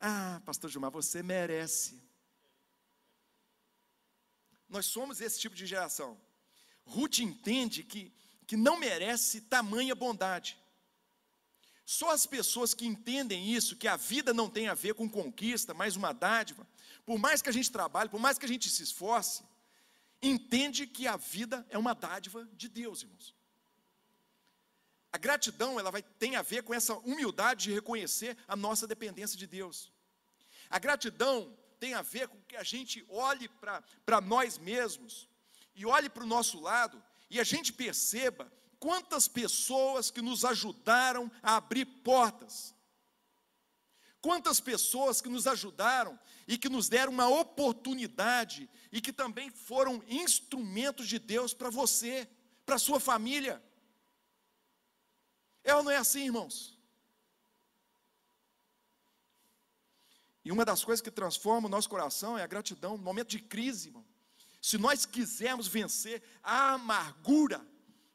[0.00, 2.00] Ah, pastor Gilmar, você merece.
[4.68, 6.18] Nós somos esse tipo de geração.
[6.86, 8.12] Ruth entende que,
[8.46, 10.58] que não merece tamanha bondade.
[11.84, 15.74] Só as pessoas que entendem isso, que a vida não tem a ver com conquista,
[15.74, 16.66] mas uma dádiva,
[17.04, 19.42] por mais que a gente trabalhe, por mais que a gente se esforce,
[20.22, 23.34] entende que a vida é uma dádiva de Deus, irmãos.
[25.12, 29.38] A gratidão, ela vai, tem a ver com essa humildade de reconhecer a nossa dependência
[29.38, 29.92] de Deus.
[30.68, 33.48] A gratidão tem a ver com que a gente olhe
[34.06, 35.28] para nós mesmos
[35.74, 41.30] e olhe para o nosso lado e a gente perceba quantas pessoas que nos ajudaram
[41.42, 42.74] a abrir portas.
[44.20, 50.02] Quantas pessoas que nos ajudaram e que nos deram uma oportunidade e que também foram
[50.06, 52.28] instrumentos de Deus para você,
[52.64, 53.62] para sua família.
[55.62, 56.78] É ou não é assim, irmãos?
[60.44, 63.40] E uma das coisas que transforma o nosso coração é a gratidão no momento de
[63.40, 64.04] crise, irmão.
[64.64, 67.62] Se nós quisermos vencer a amargura,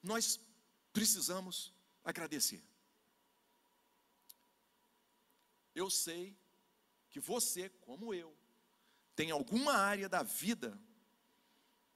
[0.01, 0.39] nós
[0.91, 1.71] precisamos
[2.03, 2.65] agradecer.
[5.75, 6.35] Eu sei
[7.07, 8.35] que você, como eu,
[9.15, 10.75] tem alguma área da vida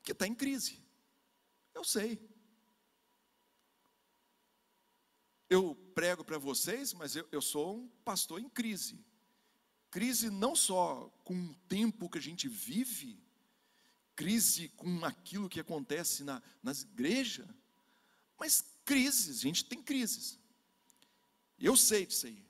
[0.04, 0.80] que está em crise.
[1.74, 2.22] Eu sei.
[5.50, 9.04] Eu prego para vocês, mas eu, eu sou um pastor em crise.
[9.90, 13.20] Crise não só com o tempo que a gente vive,
[14.16, 17.48] crise com aquilo que acontece na, nas igrejas.
[18.40, 20.40] Mas crises, a gente tem crises.
[21.60, 22.44] Eu sei disso aí.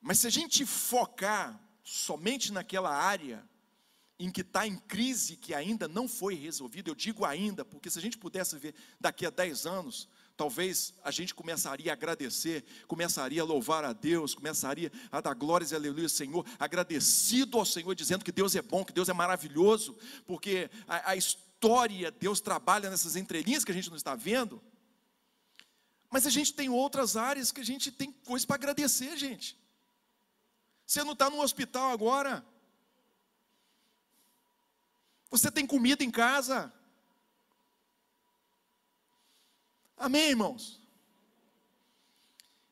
[0.00, 3.46] Mas se a gente focar somente naquela área
[4.18, 7.98] em que está em crise, que ainda não foi resolvida, eu digo ainda, porque se
[7.98, 13.40] a gente pudesse ver daqui a 10 anos, talvez a gente começaria a agradecer, começaria
[13.40, 17.94] a louvar a Deus, começaria a dar glórias e aleluia ao Senhor, agradecido ao Senhor,
[17.94, 22.90] dizendo que Deus é bom, que Deus é maravilhoso, porque a, a história, Deus trabalha
[22.90, 24.62] nessas entrelinhas que a gente não está vendo,
[26.10, 29.58] mas a gente tem outras áreas que a gente tem coisa para agradecer, gente.
[30.86, 32.44] Você não está no hospital agora,
[35.30, 36.72] você tem comida em casa,
[39.96, 40.80] Amém, irmãos?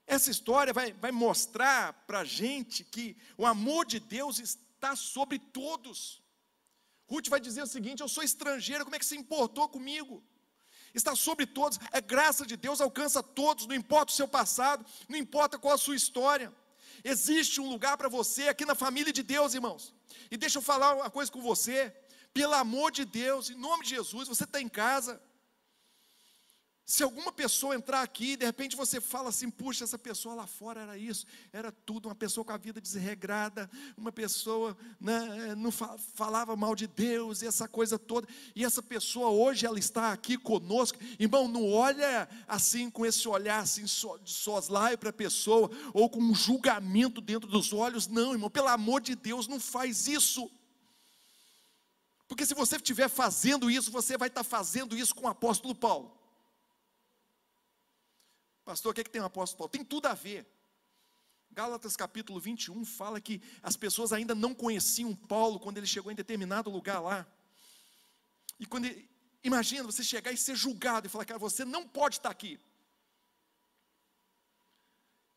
[0.07, 5.39] Essa história vai, vai mostrar para a gente que o amor de Deus está sobre
[5.39, 6.22] todos.
[7.07, 10.22] Ruth vai dizer o seguinte: Eu sou estrangeira, como é que se importou comigo?
[10.93, 15.18] Está sobre todos, a graça de Deus alcança todos, não importa o seu passado, não
[15.18, 16.55] importa qual a sua história.
[17.03, 19.93] Existe um lugar para você aqui na família de Deus, irmãos.
[20.31, 21.93] E deixa eu falar uma coisa com você.
[22.33, 25.20] Pelo amor de Deus, em nome de Jesus, você está em casa.
[26.87, 30.82] Se alguma pessoa entrar aqui, de repente você fala assim: puxa, essa pessoa lá fora
[30.82, 36.55] era isso, era tudo, uma pessoa com a vida desregrada, uma pessoa né, não falava
[36.55, 40.99] mal de Deus, e essa coisa toda, e essa pessoa hoje ela está aqui conosco,
[41.18, 46.20] irmão, não olha assim com esse olhar assim de soslaio para a pessoa, ou com
[46.20, 50.51] um julgamento dentro dos olhos, não, irmão, pelo amor de Deus, não faz isso.
[52.28, 56.24] Porque se você estiver fazendo isso, você vai estar fazendo isso com o apóstolo Paulo.
[58.65, 59.71] Pastor, o que, é que tem o apóstolo Paulo?
[59.71, 60.47] Tem tudo a ver.
[61.51, 66.15] Gálatas capítulo 21 fala que as pessoas ainda não conheciam Paulo quando ele chegou em
[66.15, 67.27] determinado lugar lá.
[68.59, 69.09] E quando ele,
[69.43, 72.59] imagina você chegar e ser julgado e falar, cara, você não pode estar aqui.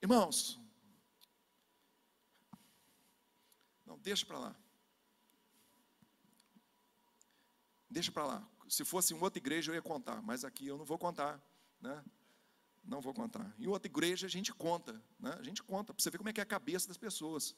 [0.01, 0.59] Irmãos,
[3.85, 4.55] não, deixa para lá.
[7.89, 8.47] Deixa para lá.
[8.69, 11.41] Se fosse em outra igreja eu ia contar, mas aqui eu não vou contar,
[11.79, 12.03] né?
[12.87, 13.53] Não vou contar.
[13.59, 15.35] Em outra igreja a gente conta, né?
[15.37, 17.53] a gente conta, para você ver como é que é a cabeça das pessoas.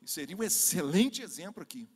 [0.00, 1.90] E seria um excelente exemplo aqui.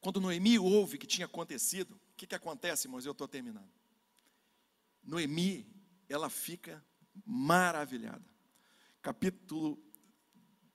[0.00, 3.06] Quando Noemi ouve que tinha acontecido, o que, que acontece, irmãos?
[3.06, 3.72] Eu estou terminando.
[5.02, 5.66] Noemi,
[6.08, 6.84] ela fica
[7.24, 8.24] maravilhada.
[9.00, 9.82] Capítulo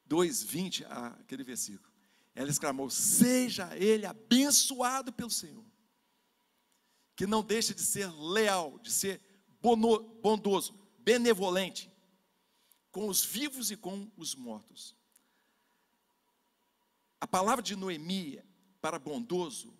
[0.05, 1.88] 2, 20, aquele versículo.
[2.35, 5.65] Ela exclamou: Seja ele abençoado pelo Senhor,
[7.15, 9.21] que não deixe de ser leal, de ser
[9.61, 11.91] bondoso, benevolente
[12.91, 14.95] com os vivos e com os mortos.
[17.21, 18.41] A palavra de Noemi
[18.81, 19.77] para bondoso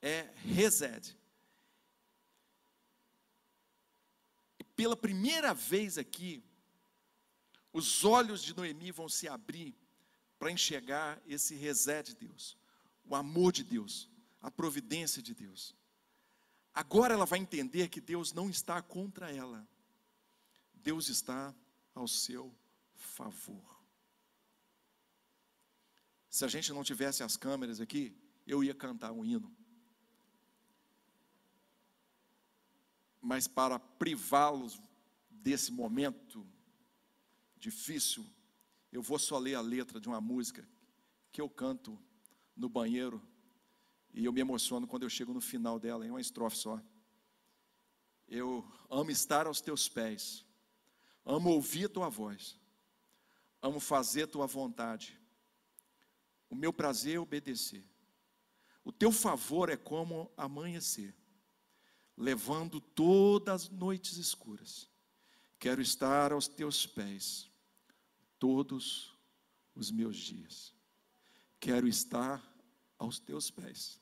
[0.00, 1.16] é resed.
[4.58, 6.44] E pela primeira vez aqui,
[7.72, 9.74] os olhos de Noemi vão se abrir
[10.42, 12.58] para enxergar esse reset de Deus,
[13.04, 15.72] o amor de Deus, a providência de Deus.
[16.74, 19.64] Agora ela vai entender que Deus não está contra ela,
[20.74, 21.54] Deus está
[21.94, 22.52] ao seu
[22.96, 23.80] favor.
[26.28, 28.12] Se a gente não tivesse as câmeras aqui,
[28.44, 29.56] eu ia cantar um hino.
[33.20, 34.82] Mas para privá-los
[35.30, 36.44] desse momento
[37.56, 38.28] difícil,
[38.92, 40.68] eu vou só ler a letra de uma música
[41.32, 41.98] que eu canto
[42.54, 43.22] no banheiro
[44.12, 46.78] e eu me emociono quando eu chego no final dela, em uma estrofe só.
[48.28, 50.44] Eu amo estar aos teus pés,
[51.24, 52.60] amo ouvir tua voz,
[53.62, 55.18] amo fazer tua vontade.
[56.50, 57.82] O meu prazer é obedecer.
[58.84, 61.14] O teu favor é como amanhecer,
[62.14, 64.90] levando todas as noites escuras.
[65.58, 67.51] Quero estar aos teus pés
[68.42, 69.16] todos
[69.72, 70.74] os meus dias.
[71.60, 72.42] Quero estar
[72.98, 74.00] aos teus pés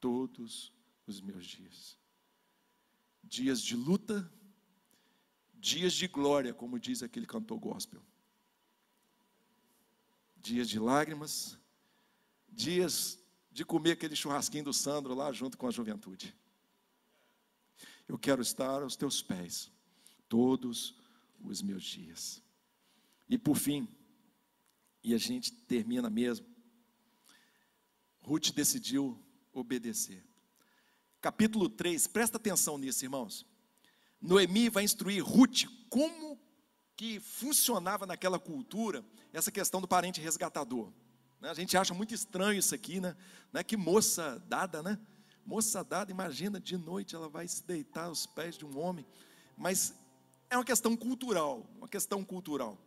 [0.00, 0.72] todos
[1.06, 1.98] os meus dias.
[3.22, 4.32] Dias de luta,
[5.52, 8.02] dias de glória, como diz aquele cantor gospel.
[10.34, 11.58] Dias de lágrimas,
[12.48, 13.18] dias
[13.52, 16.34] de comer aquele churrasquinho do Sandro lá junto com a juventude.
[18.08, 19.70] Eu quero estar aos teus pés
[20.30, 20.94] todos
[21.44, 22.47] os meus dias.
[23.28, 23.88] E por fim,
[25.02, 26.46] e a gente termina mesmo,
[28.20, 29.18] Ruth decidiu
[29.52, 30.24] obedecer.
[31.20, 33.46] Capítulo 3, presta atenção nisso, irmãos.
[34.20, 36.38] Noemi vai instruir Ruth como
[36.96, 40.92] que funcionava naquela cultura essa questão do parente resgatador.
[41.40, 41.48] Né?
[41.48, 43.16] A gente acha muito estranho isso aqui, né?
[43.52, 43.62] né?
[43.62, 44.98] Que moça dada, né?
[45.46, 49.06] Moça dada, imagina, de noite ela vai se deitar aos pés de um homem.
[49.56, 49.94] Mas
[50.50, 52.78] é uma questão cultural, uma questão cultural.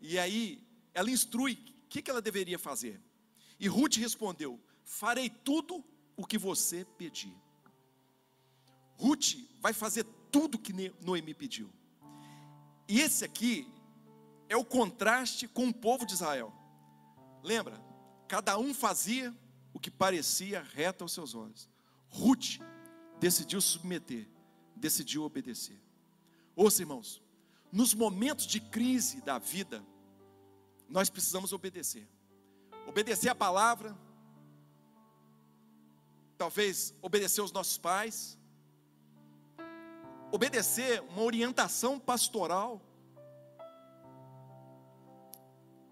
[0.00, 3.00] E aí ela instrui o que, que ela deveria fazer.
[3.58, 5.84] E Ruth respondeu: Farei tudo
[6.16, 7.34] o que você pedir.
[8.96, 11.70] Ruth vai fazer tudo o que Noemi pediu.
[12.88, 13.66] E esse aqui
[14.48, 16.52] é o contraste com o povo de Israel.
[17.42, 17.82] Lembra?
[18.28, 19.34] Cada um fazia
[19.72, 21.68] o que parecia reto aos seus olhos.
[22.08, 22.58] Ruth
[23.18, 24.28] decidiu submeter,
[24.74, 25.80] decidiu obedecer.
[26.54, 27.22] Ouça, irmãos,
[27.72, 29.84] nos momentos de crise da vida,
[30.88, 32.08] nós precisamos obedecer.
[32.86, 33.96] Obedecer a palavra,
[36.38, 38.38] talvez obedecer aos nossos pais,
[40.30, 42.80] obedecer uma orientação pastoral,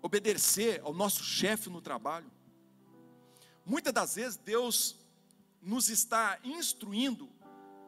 [0.03, 2.31] obedecer ao nosso chefe no trabalho.
[3.65, 4.97] Muitas das vezes Deus
[5.63, 7.29] nos está instruindo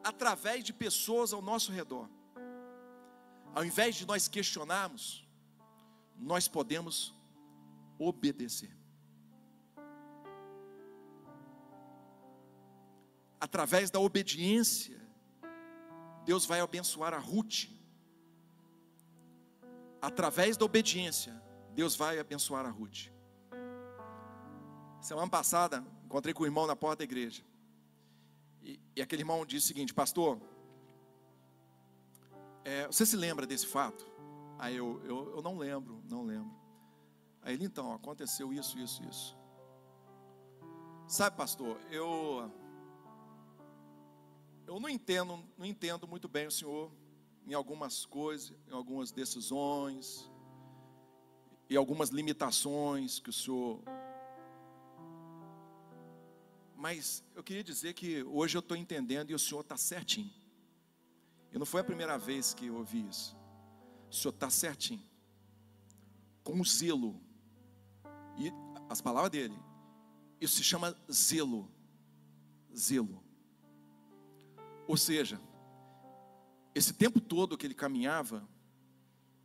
[0.03, 2.09] através de pessoas ao nosso redor.
[3.53, 5.27] Ao invés de nós questionarmos,
[6.15, 7.13] nós podemos
[7.97, 8.75] obedecer.
[13.39, 14.99] Através da obediência,
[16.25, 17.69] Deus vai abençoar a Ruth.
[20.01, 21.41] Através da obediência,
[21.73, 23.09] Deus vai abençoar a Ruth.
[24.99, 27.43] Semana passada, encontrei com o irmão na porta da igreja.
[28.61, 30.41] E, e aquele irmão disse o seguinte: Pastor,
[32.67, 34.05] é, você se lembra desse fato?
[34.59, 36.53] Aí eu, eu, eu não lembro, não lembro.
[37.41, 39.37] Aí ele, então, aconteceu isso, isso, isso.
[41.07, 42.51] Sabe, pastor, eu
[44.67, 46.91] eu não entendo, não entendo muito bem o Senhor
[47.45, 50.29] em algumas coisas, em algumas decisões,
[51.69, 53.81] e algumas limitações que o Senhor.
[56.75, 60.46] Mas eu queria dizer que hoje eu estou entendendo e o Senhor está certinho.
[61.51, 63.35] E não foi a primeira vez que eu ouvi isso.
[64.09, 65.03] O Senhor está certinho.
[66.43, 67.19] Com zelo.
[68.37, 68.51] E
[68.89, 69.57] as palavras dele.
[70.39, 71.69] Isso se chama zelo.
[72.75, 73.23] Zelo.
[74.87, 75.41] Ou seja,
[76.73, 78.47] esse tempo todo que ele caminhava,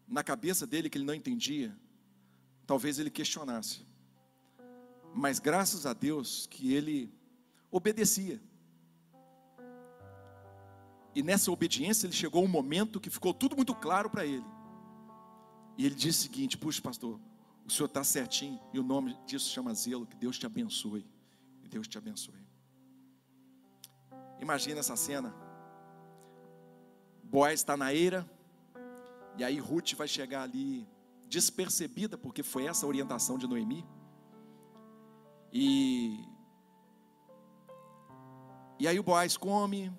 [0.06, 1.76] na cabeça dele que ele não entendia,
[2.66, 3.86] talvez ele questionasse.
[5.14, 7.12] Mas graças a Deus que ele
[7.70, 8.40] obedecia.
[11.14, 14.44] E nessa obediência ele chegou um momento que ficou tudo muito claro para ele.
[15.76, 17.20] E ele disse o seguinte: Puxa, pastor,
[17.66, 20.06] o senhor está certinho, e o nome disso chama zelo.
[20.06, 21.06] Que Deus te abençoe.
[21.60, 22.42] Que Deus te abençoe.
[24.40, 25.34] Imagina essa cena.
[27.22, 28.28] Boaz está na eira,
[29.38, 30.86] e aí Ruth vai chegar ali
[31.28, 33.86] despercebida, porque foi essa a orientação de Noemi.
[35.50, 36.22] E,
[38.78, 39.90] e aí o Boaz come,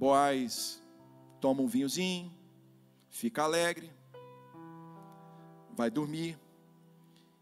[0.00, 0.82] Boaz
[1.42, 2.32] toma um vinhozinho,
[3.10, 3.92] fica alegre,
[5.76, 6.38] vai dormir.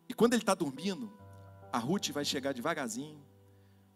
[0.08, 1.08] E quando ele está dormindo,
[1.72, 3.24] a Ruth vai chegar devagarzinho,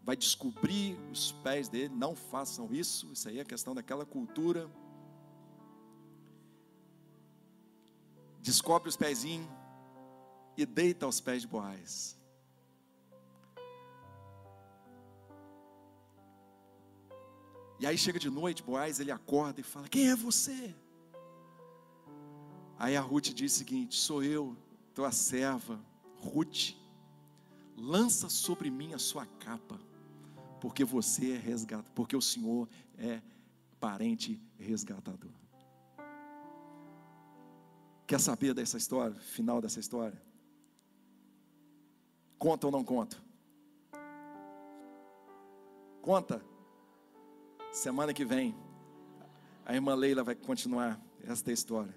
[0.00, 1.92] vai descobrir os pés dele.
[1.92, 4.70] Não façam isso, isso aí é questão daquela cultura.
[8.40, 9.50] Descobre os pezinhos
[10.56, 12.16] e deita aos pés de Boaz.
[17.82, 20.72] E aí chega de noite, Boaz, ele acorda e fala: Quem é você?
[22.78, 24.56] Aí a Ruth diz o seguinte: Sou eu,
[24.94, 25.84] tua serva,
[26.16, 26.76] Ruth.
[27.76, 29.80] Lança sobre mim a sua capa
[30.60, 33.20] porque você é resgatado, porque o Senhor é
[33.80, 35.32] parente resgatador.
[38.06, 40.22] Quer saber dessa história, final dessa história?
[42.38, 43.16] Conta ou não conta?
[46.00, 46.51] Conta.
[47.72, 48.54] Semana que vem,
[49.64, 51.94] a irmã Leila vai continuar esta história.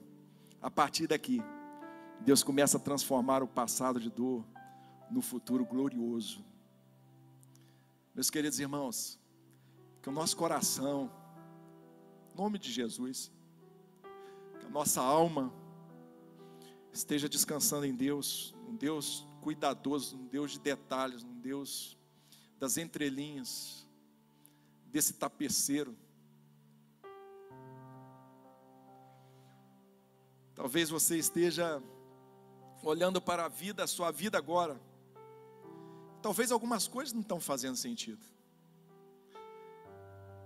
[0.62, 1.40] A partir daqui,
[2.22, 4.44] Deus começa a transformar o passado de dor
[5.12, 6.44] no futuro glorioso
[8.16, 9.20] meus queridos irmãos,
[10.02, 11.12] que o nosso coração,
[12.34, 13.30] em nome de Jesus,
[14.58, 15.54] que a nossa alma
[16.94, 21.98] esteja descansando em Deus, um Deus cuidadoso, um Deus de detalhes, um Deus
[22.58, 23.85] das entrelinhas,
[24.96, 25.96] desse tapeceiro.
[30.54, 31.84] Talvez você esteja
[32.82, 34.80] olhando para a vida, a sua vida agora,
[36.26, 38.26] Talvez algumas coisas não estão fazendo sentido.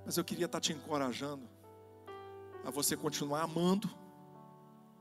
[0.05, 1.47] Mas eu queria estar te encorajando
[2.65, 3.89] a você continuar amando,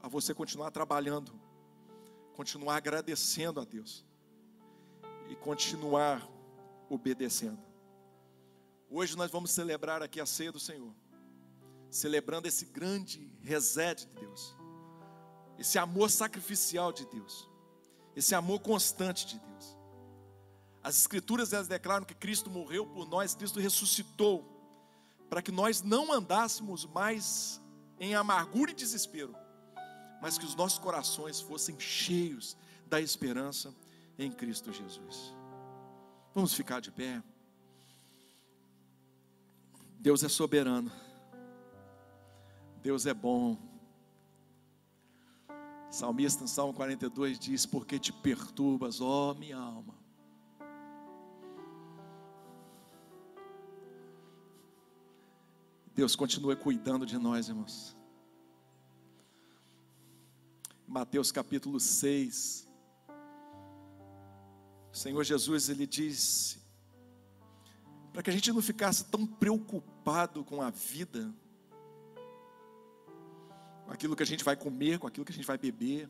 [0.00, 1.32] a você continuar trabalhando,
[2.36, 4.06] continuar agradecendo a Deus
[5.28, 6.24] e continuar
[6.88, 7.67] obedecendo.
[8.90, 10.92] Hoje nós vamos celebrar aqui a ceia do Senhor,
[11.90, 14.56] celebrando esse grande reset de Deus,
[15.58, 17.48] esse amor sacrificial de Deus,
[18.16, 19.76] esse amor constante de Deus.
[20.82, 24.56] As Escrituras elas declaram que Cristo morreu por nós, Cristo ressuscitou,
[25.28, 27.60] para que nós não andássemos mais
[28.00, 29.34] em amargura e desespero,
[30.22, 32.56] mas que os nossos corações fossem cheios
[32.86, 33.74] da esperança
[34.18, 35.34] em Cristo Jesus.
[36.34, 37.22] Vamos ficar de pé.
[39.98, 40.90] Deus é soberano.
[42.80, 43.58] Deus é bom.
[45.90, 49.98] Salmista no Salmo 42 diz: Porque te perturbas, ó minha alma.
[55.94, 57.96] Deus continua cuidando de nós, irmãos.
[60.86, 62.68] Mateus capítulo 6.
[64.92, 66.67] O Senhor Jesus, ele diz:
[68.12, 71.32] para que a gente não ficasse tão preocupado com a vida,
[73.84, 76.08] com aquilo que a gente vai comer, com aquilo que a gente vai beber,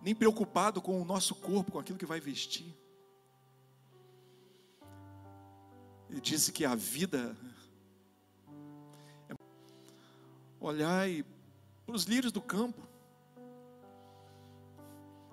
[0.00, 2.74] nem preocupado com o nosso corpo, com aquilo que vai vestir.
[6.10, 7.36] Ele disse que a vida
[9.28, 9.34] é
[10.60, 11.24] olhai
[11.84, 12.82] para os lírios do campo.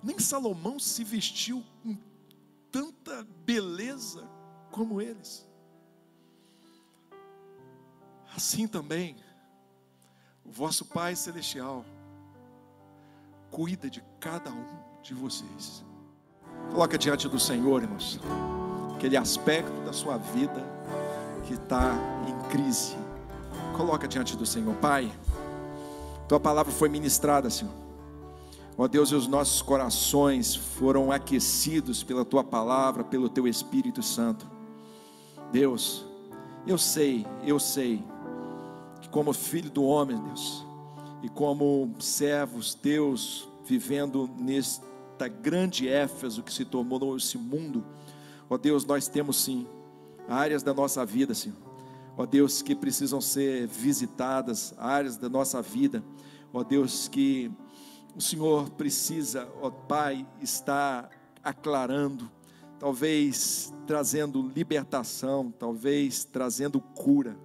[0.02, 1.96] Nem Salomão se vestiu com
[2.72, 4.28] tanta beleza
[4.72, 5.46] como eles.
[8.36, 9.16] Assim também,
[10.46, 11.86] o vosso Pai Celestial
[13.52, 14.66] cuida de cada um
[15.04, 15.84] de vocês.
[16.72, 18.20] Coloca diante do Senhor, irmãos,
[18.96, 20.66] aquele aspecto da sua vida
[21.46, 21.94] que está
[22.28, 22.96] em crise.
[23.76, 25.12] Coloca diante do Senhor, Pai.
[26.28, 27.74] Tua palavra foi ministrada, Senhor.
[28.78, 34.61] Ó Deus, e os nossos corações foram aquecidos pela tua palavra, pelo teu Espírito Santo.
[35.52, 36.06] Deus,
[36.66, 38.04] eu sei, eu sei,
[39.02, 40.66] que como filho do homem, Deus,
[41.22, 47.84] e como servos teus, vivendo nesta grande Éfeso que se tornou esse mundo,
[48.50, 49.68] ó Deus, nós temos sim
[50.28, 51.58] áreas da nossa vida, Senhor,
[52.18, 56.04] ó Deus, que precisam ser visitadas, áreas da nossa vida,
[56.54, 57.52] ó Deus, que
[58.16, 61.10] o Senhor precisa, ó Pai, estar
[61.44, 62.30] aclarando,
[62.82, 67.38] talvez trazendo libertação, talvez trazendo cura.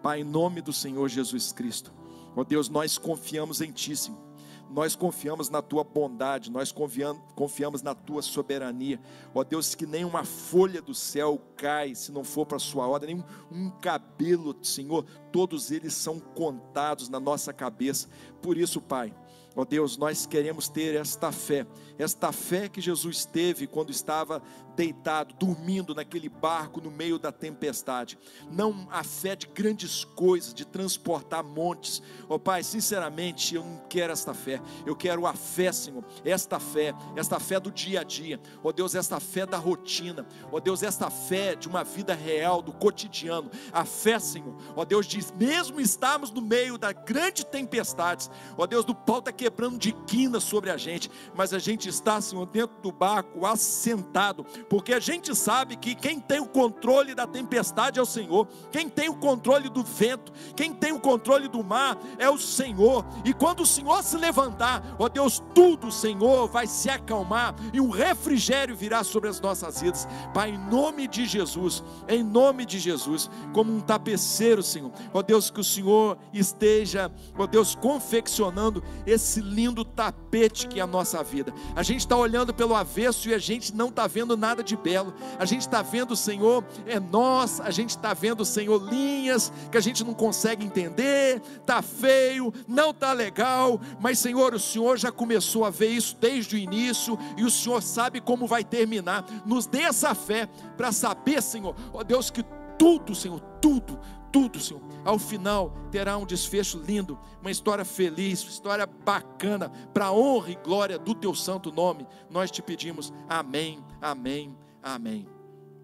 [0.00, 1.92] Pai, em nome do Senhor Jesus Cristo,
[2.36, 4.22] ó Deus, nós confiamos em Ti, Senhor.
[4.70, 9.00] Nós confiamos na tua bondade, nós confiamos, na tua soberania.
[9.34, 12.86] Ó Deus, que nem uma folha do céu cai se não for para a sua
[12.86, 18.08] ordem, nem um, um cabelo, Senhor, todos eles são contados na nossa cabeça.
[18.40, 19.12] Por isso, Pai,
[19.56, 21.64] Ó oh Deus, nós queremos ter esta fé,
[21.96, 24.42] esta fé que Jesus teve quando estava
[24.74, 28.18] deitado, dormindo naquele barco no meio da tempestade.
[28.50, 32.02] Não a fé de grandes coisas, de transportar montes.
[32.28, 34.60] Ó oh Pai, sinceramente, eu não quero esta fé.
[34.84, 38.40] Eu quero a fé, Senhor, esta fé, esta fé do dia a dia.
[38.62, 40.26] Ó oh Deus, esta fé da rotina.
[40.50, 43.50] Ó Deus, esta fé de uma vida real, do cotidiano.
[43.72, 44.54] A fé, Senhor.
[44.76, 48.30] Ó Deus, diz, mesmo estamos no meio da grande tempestades.
[48.56, 52.20] Ó Deus, do pau está quebrando de quina sobre a gente, mas a gente está,
[52.20, 57.26] Senhor, dentro do barco, assentado, porque a gente sabe que quem tem o controle da
[57.26, 61.62] tempestade é o Senhor, quem tem o controle do vento, quem tem o controle do
[61.62, 66.66] mar é o Senhor, e quando o Senhor se levantar, ó Deus, tudo, Senhor, vai
[66.66, 71.82] se acalmar e um refrigério virá sobre as nossas vidas, Pai, em nome de Jesus,
[72.08, 77.46] em nome de Jesus, como um tapeceiro, Senhor, ó Deus, que o Senhor esteja, ó
[77.46, 81.52] Deus, confeccionando esse lindo tapete que é a nossa vida.
[81.74, 85.14] A gente está olhando pelo avesso e a gente não está vendo nada de belo.
[85.38, 89.80] A gente está vendo, Senhor, é nós, a gente está vendo, Senhor, linhas que a
[89.80, 95.64] gente não consegue entender, está feio, não está legal, mas, Senhor, o Senhor já começou
[95.64, 99.24] a ver isso desde o início e o Senhor sabe como vai terminar.
[99.44, 102.44] Nos dê essa fé para saber, Senhor, ó Deus, que
[102.78, 103.98] tudo, Senhor, tudo,
[104.32, 110.06] tudo, Senhor, ao final terá um desfecho lindo, uma história feliz, uma história bacana, para
[110.06, 112.06] a honra e glória do teu santo nome.
[112.30, 115.28] Nós te pedimos, amém, amém, amém,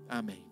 [0.08, 0.46] amém.